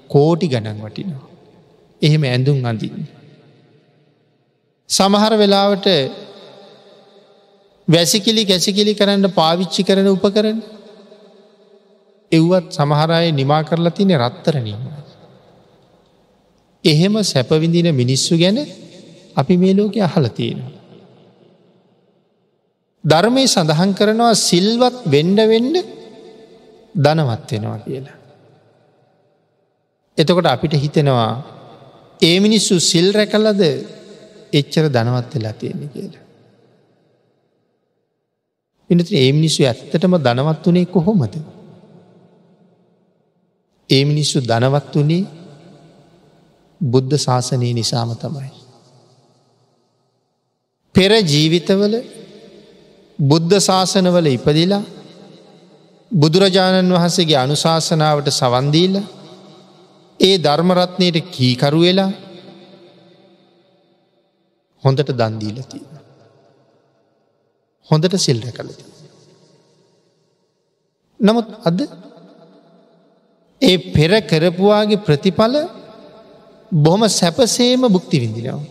කෝටි 0.09 0.47
ගණන් 0.47 0.79
වටිනවා. 0.83 1.27
එහෙම 2.01 2.23
ඇඳුම් 2.23 2.59
අඳින්න. 2.65 3.18
සමහර 4.89 5.33
වෙලාවට 5.37 5.87
වැසිකිලි 7.87 8.43
කැසිකිලි 8.45 8.93
කරන්න 8.93 9.25
පාවිච්චි 9.31 9.81
කරන 9.83 10.07
උපකරන 10.07 10.57
එව්වත් 12.31 12.67
සමහරය 12.71 13.27
නිමා 13.31 13.61
කරලා 13.63 13.91
තිනෙ 13.91 14.15
රත්තරනීම. 14.17 14.81
එහෙම 16.83 17.13
සැපවිඳින 17.23 17.89
මිනිස්සු 17.93 18.33
ගැන 18.37 18.57
අපි 19.35 19.57
මේ 19.57 19.73
ලෝක 19.73 19.95
අහල 19.99 20.25
තියෙනවා. 20.29 20.77
ධර්මය 23.03 23.43
සඳහන් 23.47 23.91
කරනවා 23.93 24.33
සිල්වත් 24.41 24.97
වෙන්ඩ 25.05 25.39
වෙන්ඩ 25.45 25.75
දනවත් 26.95 27.49
වෙනවා 27.51 27.79
කියලා. 27.79 28.17
එතකොට 30.17 30.47
අපිට 30.47 30.73
හිතෙනවා 30.75 31.31
ඒ 32.19 32.37
මිනිස්සු 32.39 32.75
සිල් 32.81 33.07
රැකලද 33.13 33.61
එච්චර 34.53 34.85
දනවත් 34.87 35.31
වෙලා 35.33 35.53
තියෙන 35.53 35.89
කියලා. 35.89 36.25
පිනති 38.89 39.15
ඒ 39.15 39.31
මිනිස්සු 39.31 39.59
ඇත්තටම 39.63 40.13
දනවත් 40.17 40.63
වනේ 40.67 40.85
කොහොමද. 40.87 41.33
ඒ 43.89 44.03
මිනිස්සු 44.05 44.37
දනවත් 44.41 44.93
වනේ 44.97 45.23
බුද්ධ 46.81 47.15
ශාසනය 47.17 47.73
නිසාම 47.73 48.11
තමයි. 48.15 48.51
පෙර 50.95 51.11
ජීවිතවල 51.23 51.93
බුද්ධ 53.19 53.55
ශාසනවල 53.59 54.27
ඉපදිලා 54.27 54.83
බුදුරජාණන් 56.11 56.93
වහන්සේගේ 56.93 57.37
අනුශාසනාවට 57.37 58.29
සවන්දීල 58.31 58.95
ඒ 60.19 60.35
ධර්මරත්නයට 60.37 61.17
කීකරු 61.31 61.79
වෙලා 61.79 62.11
හොඳට 64.83 65.11
දන්දීලතිී. 65.13 65.85
හොඳට 67.89 68.15
සිල්ර 68.17 68.45
කළති. 68.49 68.83
නමුත් 71.19 71.47
අද 71.63 71.79
ඒ 73.61 73.77
පෙර 73.89 74.11
කරපුවාගේ 74.23 75.03
ප්‍රතිඵල 75.03 75.55
බොහොම 76.71 77.03
සැපසේම 77.11 77.81
බුක්ති 77.87 78.17
විඳිනවා. 78.19 78.61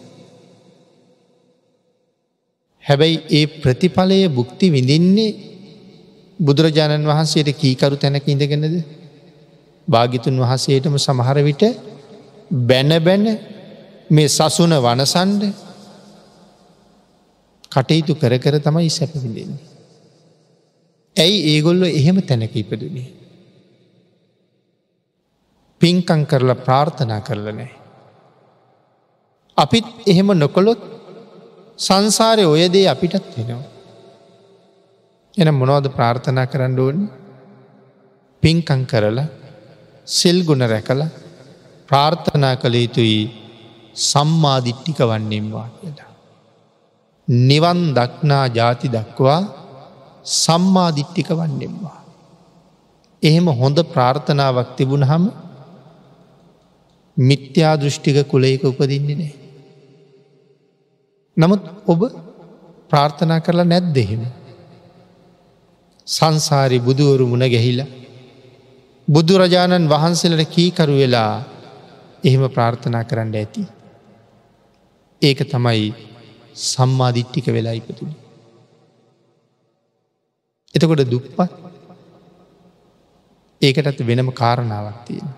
හැබැයි 2.84 3.18
ඒ 3.30 3.46
ප්‍රතිඵලය 3.58 4.18
බුක්ති 4.30 4.66
විඳින්නේ 4.70 5.36
බුදුරජාණන් 6.38 7.06
වහන්සේට 7.06 7.50
කීකරු 7.54 7.96
තැනක 7.96 8.26
ඉඳගෙනද 8.26 8.64
භාගිතුන් 9.88 10.36
වහසේටම 10.38 10.94
සමහර 10.98 11.38
විට 11.42 11.62
බැන 12.62 12.90
බැන 13.00 13.24
මේ 14.10 14.28
සසුන 14.28 14.72
වනසන්ඩ 14.78 15.42
කටයුතු 17.72 18.14
කර 18.14 18.34
කර 18.38 18.56
තමයි 18.60 18.90
සැපවිඳෙන්නේ. 18.90 19.64
ඇයි 21.16 21.38
ඒගොල්ලො 21.52 21.86
එහෙම 21.90 22.18
තැනක 22.22 22.54
ඉපදුනේ. 22.54 23.08
පින්කං 25.80 26.22
කරලා 26.26 26.62
ප්‍රාර්ථනා 26.66 27.20
කරල 27.20 27.48
නෑ. 27.50 27.70
අපිත් 29.56 29.86
එහෙම 30.06 30.30
නොකොළොත් 30.34 30.82
සංසාරය 31.78 32.44
ඔයදේ 32.46 32.86
අපිටත් 32.88 33.28
වෙනවා. 33.36 33.64
එන 35.36 35.48
මොනවද 35.54 35.88
ප්‍රාර්ථනා 35.96 36.50
කරන්න 36.52 36.78
ඕන 36.78 36.98
පින්කං 38.42 38.82
කරලා 38.86 39.28
සෙල් 40.08 40.38
ගුණ 40.48 40.64
රැකල 40.72 41.02
ප්‍රාර්ථනා 41.88 42.54
කළ 42.56 42.76
යුතුයි 42.76 43.18
සම්මාධිට්ටික 44.08 45.00
වන්නේෙන්වා 45.10 45.68
කියලා. 45.78 46.07
නිවන් 47.28 47.80
දක්නා 47.94 48.46
ජාති 48.48 48.88
දක්වා 48.88 49.40
සම්මාධිට්ටික 50.24 51.28
වන්නෙම්වා. 51.30 51.98
එහෙම 53.22 53.46
හොඳ 53.52 53.78
ප්‍රාර්ථනාවක් 53.84 54.76
තිබුණ 54.76 55.04
හම 55.04 55.24
මිත්‍යා 57.16 57.74
දෘෂ්ටික 57.76 58.18
කුලයක 58.28 58.64
උපදින්නේ 58.64 59.16
නෑ. 59.16 59.34
නමුත් 61.36 61.62
ඔබ 61.86 62.00
ප්‍රාර්ථනා 62.90 63.40
කරලා 63.40 63.64
නැත් 63.64 63.86
දෙහෙම. 63.94 64.22
සංසාරි 66.06 66.78
බුදුවරු 66.80 67.26
මුණ 67.26 67.44
ගැහිල. 67.46 67.80
බුදුරජාණන් 69.08 69.90
වහන්සේලට 69.90 70.50
කීකරු 70.50 70.94
වෙලා 70.96 71.34
එහෙම 72.24 72.42
ප්‍රාර්ථනා 72.48 73.04
කරන්න 73.04 73.34
ඇති. 73.34 73.62
ඒක 75.22 75.40
තමයි 75.44 76.07
සම්මාධිට්ටික 76.58 77.46
වෙලා 77.48 77.74
ඉපතුළ. 77.74 78.14
එතකොට 80.74 81.04
දුප්පත් 81.06 81.52
ඒකටත් 83.62 84.00
වෙනම 84.02 84.30
කාරණාවක් 84.32 84.98
තියෙන. 85.06 85.28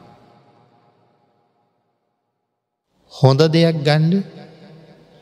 හොඳ 3.12 3.40
දෙයක් 3.48 3.76
ගණ්ඩ 3.86 4.24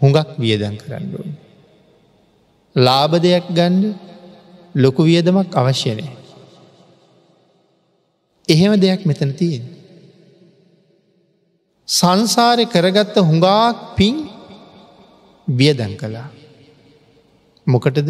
හුඟක් 0.01 0.31
වියදන් 0.37 0.77
කරන්න 0.77 1.11
ඕන. 1.15 1.33
ලාභ 2.77 3.15
දෙයක් 3.19 3.47
ගණ්ඩ 3.51 3.95
ලොකු 4.75 5.03
වියදමක් 5.03 5.51
අවශ්‍යනය. 5.55 6.07
එහෙම 8.49 8.73
දෙයක් 8.77 9.03
මෙතන 9.07 9.33
තියෙන්. 9.33 9.65
සංසාරය 11.89 12.65
කරගත්ත 12.67 13.17
හුඟාක් 13.21 13.97
පින් 13.97 14.28
වියදන් 15.49 15.95
කළා. 15.97 16.29
මොකටද 17.67 18.09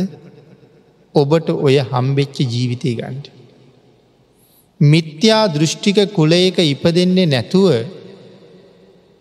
ඔබට 1.15 1.49
ඔය 1.67 1.77
හම්බෙච්ච 1.91 2.37
ජීවිතය 2.55 2.95
ගන්ට. 2.95 3.27
මිත්‍යා 4.81 5.45
දෘෂ්ටික 5.55 5.99
කුලයක 6.15 6.59
ඉපදෙන්නේ 6.65 7.27
නැතුව 7.27 7.69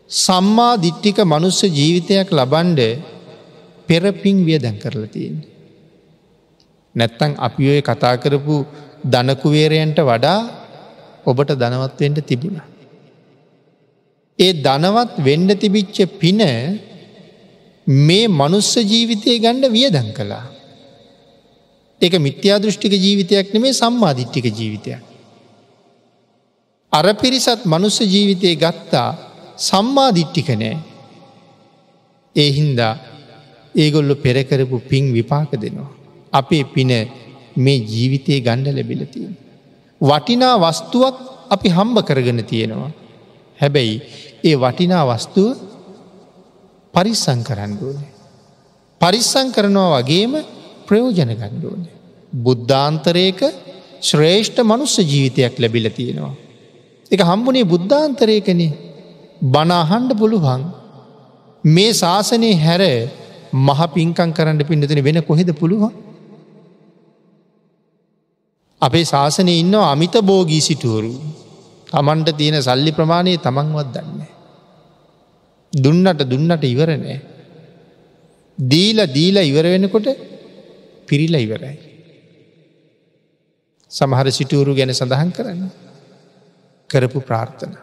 සම්මා 0.10 0.74
දිට්ටික 0.78 1.20
මනුස්ස 1.26 1.62
ජීවිතයක් 1.80 2.30
ලබන්ඩ 2.32 2.82
පෙරපින් 3.88 4.38
වියදැන් 4.46 4.78
කරලා 4.80 5.14
තියෙන. 5.14 5.38
නැත්තං 6.96 7.32
අපි 7.38 7.64
ඔය 7.74 7.82
කතා 7.82 8.16
කරපු 8.18 8.56
දනකුවේරයන්ට 9.06 10.00
වඩා 10.02 10.40
ඔබට 11.26 11.52
දනවත්වෙන්ට 11.54 12.20
තිබුණ. 12.30 12.58
ඒ 14.40 14.52
දනවත් 14.66 15.14
වෙන්ඩ 15.26 15.52
තිබිච්ච 15.62 15.98
පින 16.20 16.42
මේ 17.88 18.28
මනුස්ස 18.30 18.76
ජීවිතය 18.76 19.40
ගණ්ඩ 19.40 19.72
වියදන් 19.72 20.10
කළා. 20.14 20.46
ඒක 22.02 22.14
මිත්‍යා 22.20 22.60
දෘෂ්ටික 22.60 22.94
ජීවිතයක් 22.94 23.54
නෙමේ 23.54 23.74
සම්මාධිට්ටික 23.74 24.46
ජීවිතයක්. 24.52 25.02
අර 26.94 27.06
පිරිසත් 27.16 27.66
මනුස්ස 27.66 28.00
ජීවිතය 28.04 28.56
ගත්තා 28.56 29.10
සම්මාධිට්ටික 29.58 30.50
නෑ. 30.54 30.78
ඒ 32.36 32.50
හින්දා 32.52 32.94
ඒගොල්ලො 33.76 34.16
පෙරකරපු 34.16 34.80
පින් 34.90 35.14
විපාක 35.14 35.52
දෙනවා. 35.54 35.92
අපේ 36.34 36.64
පින 36.66 36.92
මේ 37.56 37.78
ජීවිතයේ 37.86 38.42
ගණ්ඩ 38.42 38.76
ලැබිලතිය. 38.76 39.28
වටිනා 40.02 40.56
වස්තුවක් 40.58 41.16
අපි 41.50 41.70
හම්බ 41.70 41.98
කරගෙන 42.04 42.46
තියෙනවා. 42.46 42.92
හැබැයි 43.60 44.02
ඒ 44.44 44.56
වටිනා 44.56 45.04
වස්තුව 45.06 45.67
පරිස්සං 46.98 47.42
කරන්න 47.44 47.74
ඕනේ. 47.82 48.10
පරිස්සං 49.02 49.48
කරනවා 49.52 50.00
වගේම 50.00 50.34
ප්‍රයෝජන 50.88 51.32
ගණ්ඩුවන. 51.34 51.84
බුද්ධාන්තරයක 52.40 53.42
ශ්‍රේෂ්ඨ 54.02 54.62
මනුස්ස 54.64 54.96
ජීවිතයක් 55.04 55.56
ලැබිල 55.58 55.88
තියෙනවා. 55.92 56.34
එක 57.12 57.22
හම්බුනේ 57.22 57.66
බුද්ධාන්තරයකන 57.66 58.62
බනාහන්ඩ 59.46 60.12
පුළුවන් 60.14 60.64
මේ 61.64 61.94
ශාසනය 61.94 62.52
හැර 62.56 62.84
මහ 63.60 63.80
පින්කං 63.90 64.30
කරන්න 64.32 64.62
පිඩතින 64.62 65.04
වෙන 65.04 65.20
කොහෙද 65.22 65.52
පුළුවන්. 65.54 65.94
අපේ 68.82 69.06
ශාසනය 69.06 69.54
ඉන්න 69.56 69.76
අමිත 69.84 70.16
බෝගී 70.24 70.62
සිටුවරු 70.62 71.14
තමන්ට 71.90 72.38
තියෙන 72.38 72.58
සල්ලි 72.62 72.92
ප්‍රමාණය 72.92 73.38
තමන්වත් 73.40 73.94
දන්න. 73.96 74.37
දුන්නට 75.74 76.24
දුන්නට 76.24 76.64
ඉවරනෑ. 76.66 77.20
දීල 78.58 79.06
දීල 79.08 79.38
ඉවර 79.40 79.66
වෙනකොට 79.66 80.08
පිරිල 81.08 81.36
ඉවරයි. 81.36 81.78
සමහර 83.92 84.28
සිටුවරු 84.30 84.76
ගැන 84.76 84.90
සඳහන් 84.92 85.32
කරන්න 85.32 85.70
කරපු 86.90 87.20
ප්‍රාර්ථන. 87.22 87.76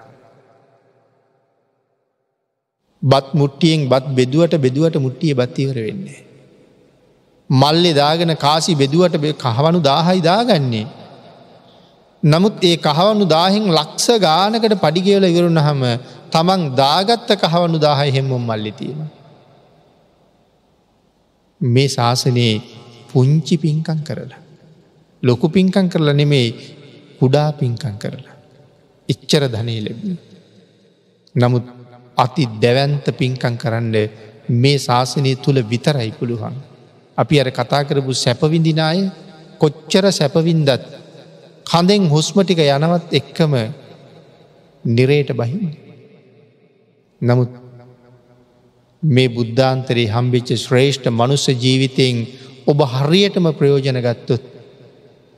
බත් 3.02 3.34
මුට්ටියෙන් 3.34 3.88
බත් 3.88 4.06
බෙදුවට 4.10 4.58
බෙදුවට 4.58 4.96
මුට්ටිය 4.96 5.34
බත්තිවර 5.34 5.76
වෙන්නේ. 5.76 6.24
මල්ලෙ 7.50 7.92
දාගෙන 7.92 8.36
කාසි 8.36 8.74
බෙදුවට 8.74 9.16
කහවනු 9.38 9.80
දාහයි 9.80 10.20
දාගන්නේ. 10.22 10.86
නමුත් 12.24 12.54
ඒ 12.62 12.76
කහවනු 12.78 13.24
දාහෙන් 13.26 13.64
ලක්ෂ 13.70 14.06
ගානකට 14.18 14.74
පඩිගේවල 14.76 15.26
ඉවරුණ 15.26 15.60
හම 15.60 15.82
තමන් 16.32 16.62
දාගත්ත 16.74 17.30
කහවනු 17.42 17.78
දාහයි 17.78 18.14
හෙම්මුම් 18.16 18.42
මල්ලි 18.42 18.72
තියෙන. 18.72 19.00
මේ 21.60 21.88
ශාසනයේ 21.88 22.54
පුංචි 23.10 23.56
පින්කං 23.56 24.00
කරලා. 24.00 24.40
ලොකු 25.22 25.46
පින්කං 25.48 25.86
කරලා 25.88 26.14
නෙමේ 26.14 26.48
කුඩා 27.20 27.48
පින්කං 27.52 27.96
කරලා. 27.98 28.36
එච්චර 29.08 29.42
ධනය 29.48 29.76
ලැබී. 29.80 30.16
නමුත් 31.34 31.64
අති 32.16 32.44
දැවන්ත 32.58 33.06
පින්කං 33.14 33.54
කරන්න 33.56 33.94
මේ 34.54 34.78
ශාසනය 34.78 35.32
තුළ 35.36 35.60
විතරයි 35.64 36.10
පුළුවන්. 36.12 36.56
අපි 37.18 37.34
අර 37.40 37.48
කතා 37.52 37.84
කරපු 37.84 38.12
සැපවිඳිනාය 38.16 39.00
කොච්චර 39.60 40.04
සැපවින්දත් 40.12 40.70
කඳෙන් 41.66 42.08
හුස්මටික 42.08 42.60
යනවත් 42.60 43.14
එක්කම 43.20 43.52
නිරේට 44.84 45.30
බහින්න. 45.32 45.70
නමුත් 47.20 47.52
මේ 49.02 49.28
බුද්ධාන්තරයේ 49.28 50.12
හම්බිච්ච 50.14 50.50
ශ්‍රේෂ්ඨ 50.56 51.08
මනුස්ස 51.10 51.46
ජීවිතයෙන් 51.64 52.16
ඔබ 52.66 52.78
හරියටම 52.94 53.46
ප්‍රයෝජන 53.58 53.98
ගත්තොත් 54.06 54.44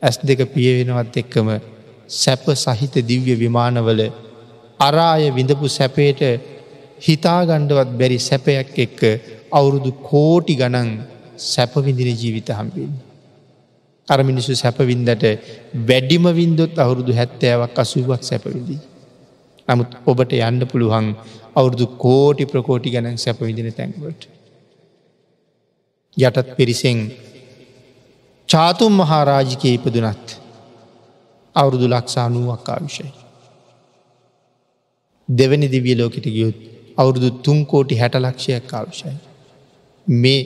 ඇස් 0.03 0.17
දෙක 0.23 0.41
පියවෙනවත් 0.55 1.17
එක්කම 1.23 1.49
සැප 2.17 2.45
සහිත 2.57 2.95
දිව්‍ය 3.11 3.35
විමානවල 3.37 4.01
අරාය 4.81 5.25
විඳපු 5.31 5.67
සැපේට 5.69 6.21
හිතාගණ්ඩවත් 6.99 7.91
බැරි 7.99 8.19
සැපයක් 8.21 8.79
එක්ක 8.87 9.01
අවුරුදු 9.51 9.91
කෝටි 10.03 10.55
ගණන් 10.61 10.91
සැපවිඳින 11.45 12.11
ජීවිත 12.13 12.49
හම්බින්. 12.51 12.93
අර 14.09 14.19
මිනිසු 14.23 14.55
සැපවින්දට 14.55 15.25
වැඩිම 15.89 16.27
වින්දොත් 16.33 16.79
අවුරුදු 16.79 17.13
හැත්තෑවක් 17.13 17.79
අසුවක් 17.79 18.23
සැපවිදී. 18.23 18.81
නමුත් 19.69 19.91
ඔබට 20.07 20.33
යන්න 20.41 20.61
පුළුවන් 20.67 21.09
අවුරුදු 21.55 21.87
කෝටි 21.99 22.45
ප්‍රකෝටි 22.47 22.91
ගැන 22.91 23.19
සැපවිදින 23.19 23.71
තැන්වට. 23.73 24.23
යටත් 26.17 26.49
පිරිසෙන් 26.57 26.99
චාතුම් 28.49 28.93
මහාරාජිකය 28.93 29.69
ඉපදුනත් 29.75 30.27
අවුරුදු 31.57 31.87
ලක්ෂානුවක් 31.89 32.69
ආවිෂයි. 32.69 33.13
දෙවැනි 35.29 35.69
දිවිය 35.69 35.97
ලෝකට 35.97 36.27
ගියොත් 36.29 36.59
අවුරුදු 36.97 37.29
තුන්කෝටි 37.45 38.01
හැට 38.01 38.17
ලක්ෂයක් 38.17 38.73
ආවිෂයි. 38.73 39.17
මේ 40.07 40.41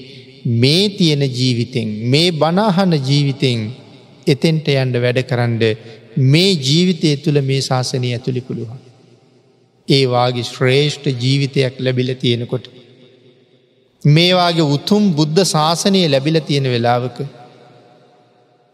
මේ 0.45 0.89
තියෙන 0.91 1.23
ජීවිතෙන් 1.31 1.89
මේ 2.07 2.33
බනාහන 2.33 2.93
ජීවිතෙන් 3.01 3.59
එතෙන්ට 4.27 4.69
යන්ඩ 4.71 4.97
වැඩ 4.97 5.23
කරන්න 5.23 5.59
මේ 6.17 6.53
ජීවිතය 6.61 7.17
තුළ 7.17 7.41
මේ 7.43 7.61
ශාසනය 7.61 8.13
ඇතුළි 8.13 8.41
පුළුවන්. 8.41 8.79
ඒවාගේ 9.89 10.45
ශ්‍රේෂ්ඨ 10.45 11.09
ජීවිතයක් 11.17 11.75
ලැබිල 11.79 12.15
තියෙනකොට 12.15 12.71
මේවාගේ 14.03 14.71
උතුම් 14.71 15.13
බුද්ධ 15.13 15.45
ශාසනය 15.47 16.09
ලැබිල 16.09 16.41
තියෙන 16.41 16.65
වෙලාවක 16.67 17.19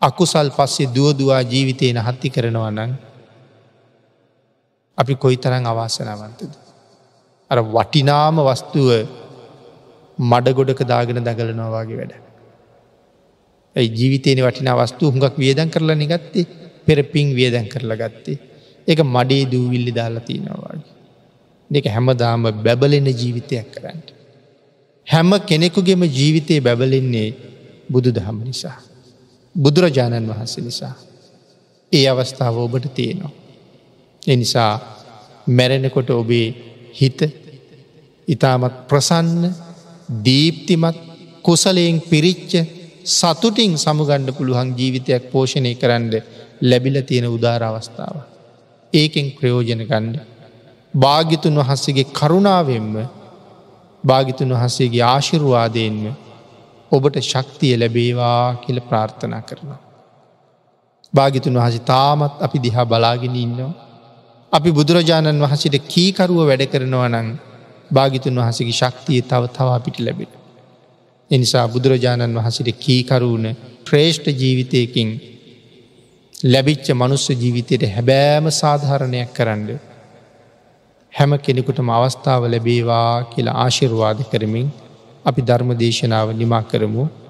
අකුසල් 0.02 0.50
පස්සේ 0.50 0.88
දුවදවා 0.88 1.42
ජීවිතයන 1.42 1.98
හත්ති 1.98 2.30
කරනවා 2.30 2.70
නං 2.70 2.92
අපි 4.98 5.14
කොයි 5.16 5.36
තරං 5.36 5.66
අවාසනාවන්තද. 5.66 6.52
අර 7.50 7.58
වටිනාම 7.64 8.36
වස්තුව 8.40 8.88
මඩ 10.18 10.54
ගොඩක 10.54 10.82
දාගෙන 10.82 11.22
දගලනවාගේ 11.24 11.96
වැඩ. 11.96 12.12
ඇයි 13.76 13.94
ජීවිතයන 13.94 14.40
වටිනා 14.44 14.76
වස්තු 14.76 15.10
හුඟක් 15.10 15.36
වියදන් 15.38 15.70
කරලා 15.70 15.94
නිගත්තේ 15.94 16.46
පෙර 16.86 16.98
පින් 17.04 17.34
වියදැන් 17.36 17.68
කරලා 17.68 17.96
ගත්තේ. 17.96 18.38
එක 18.88 18.98
මඩේ 19.06 19.44
දූවිල්ලි 19.52 19.92
දාලා 19.94 20.20
තියෙනවාගේ. 20.20 20.94
දෙක 21.70 21.86
හැමදාම 21.86 22.42
බැබලෙන 22.64 23.08
ජීවිතයක් 23.12 23.68
කරන්න. 23.74 24.00
හැම 25.06 25.30
කෙනෙකුගේම 25.40 26.02
ජීවිතය 26.08 26.60
බැබලෙන්නේ 26.60 27.28
බුදු 27.90 28.10
දහම 28.10 28.38
නිසා. 28.44 28.78
බුදුරජාණන් 29.54 30.28
වහන්සේ 30.28 30.64
නිසා. 30.64 30.94
ඒ 31.92 32.08
අවස්ථාව 32.08 32.56
ඔබට 32.58 32.86
තියෙනවා. 32.94 33.32
එනිසා 34.22 34.72
මැරෙනකොට 35.46 36.10
ඔබේ 36.12 36.48
හිත 36.94 37.20
ඉතාමත් 38.28 38.76
ප්‍රසන්න 38.88 39.65
දීප්තිමත් 40.08 40.96
කුසලයෙන් 41.42 42.00
පිරිච්ච 42.02 42.52
සතුටින් 43.06 43.74
සමුගණ්ඩ 43.76 44.30
පුළුවන් 44.32 44.74
ජීවිතයක් 44.74 45.30
පෝෂණය 45.30 45.74
කරන්න 45.74 46.12
ලැබිල 46.62 46.96
තියෙන 47.02 47.26
උදාර 47.28 47.62
අවස්ථාව. 47.62 48.16
ඒකෙන් 48.92 49.26
ප්‍රයෝජන 49.32 49.82
ගණ්ඩ. 49.82 50.16
භාගිතුන් 50.94 51.56
වහන්සේගේ 51.56 52.12
කරුණාවෙන්ම 52.12 52.94
භාගිතුන් 54.04 54.50
වහන්සේගේ 54.50 55.02
ආශිරුවාදයෙන්ම 55.04 56.04
ඔබට 56.92 57.16
ශක්තිය 57.22 57.74
ලැබේවා 57.76 58.56
කියල 58.56 58.78
ප්‍රාර්ථනා 58.80 59.42
කරනවා. 59.42 59.80
භාගිතුන් 61.14 61.54
වහස 61.54 61.80
තාමත් 61.82 62.34
අපි 62.40 62.58
දිහා 62.58 62.86
බලාගෙන 62.86 63.36
ඉන්නවා. 63.36 63.74
අපි 64.52 64.70
බුදුරජාණන් 64.70 65.42
වහසට 65.42 65.76
කීකරුව 65.86 66.40
වැඩ 66.42 66.64
කරනවා 66.66 67.08
නං 67.10 67.28
භාගිතුන් 67.90 68.38
වහසගේ 68.38 68.72
ශක්තිය 68.72 69.20
තව 69.22 69.42
තවා 69.48 69.78
පිට 69.80 69.98
ලැබෙන. 70.00 70.30
එනිසා 71.30 71.66
බුදුරජාණන් 71.68 72.36
වහසට 72.36 72.68
කීකරුණ 72.76 73.46
ශ්‍රේෂ්ඨ 73.84 74.28
ජීවිතයකින් 74.34 75.10
ලැබිච්ච 76.44 76.86
මනුස්ස 76.92 77.26
ජීවිතයට 77.32 77.82
හැබෑම 77.88 78.46
සාධහරණයක් 78.52 79.30
කරන්න. 79.32 79.68
හැම 81.12 81.32
කෙනෙකුටම 81.38 81.88
අවස්ථාව 81.90 82.42
ලැබේවා 82.46 83.12
කියලා 83.24 83.56
ආශිර්වාද 83.58 84.18
කරමින් 84.30 84.68
අපි 85.24 85.40
ධර්ම 85.42 85.70
දේශනාව 85.74 86.28
නිමා 86.32 86.62
කරමු 86.62 87.04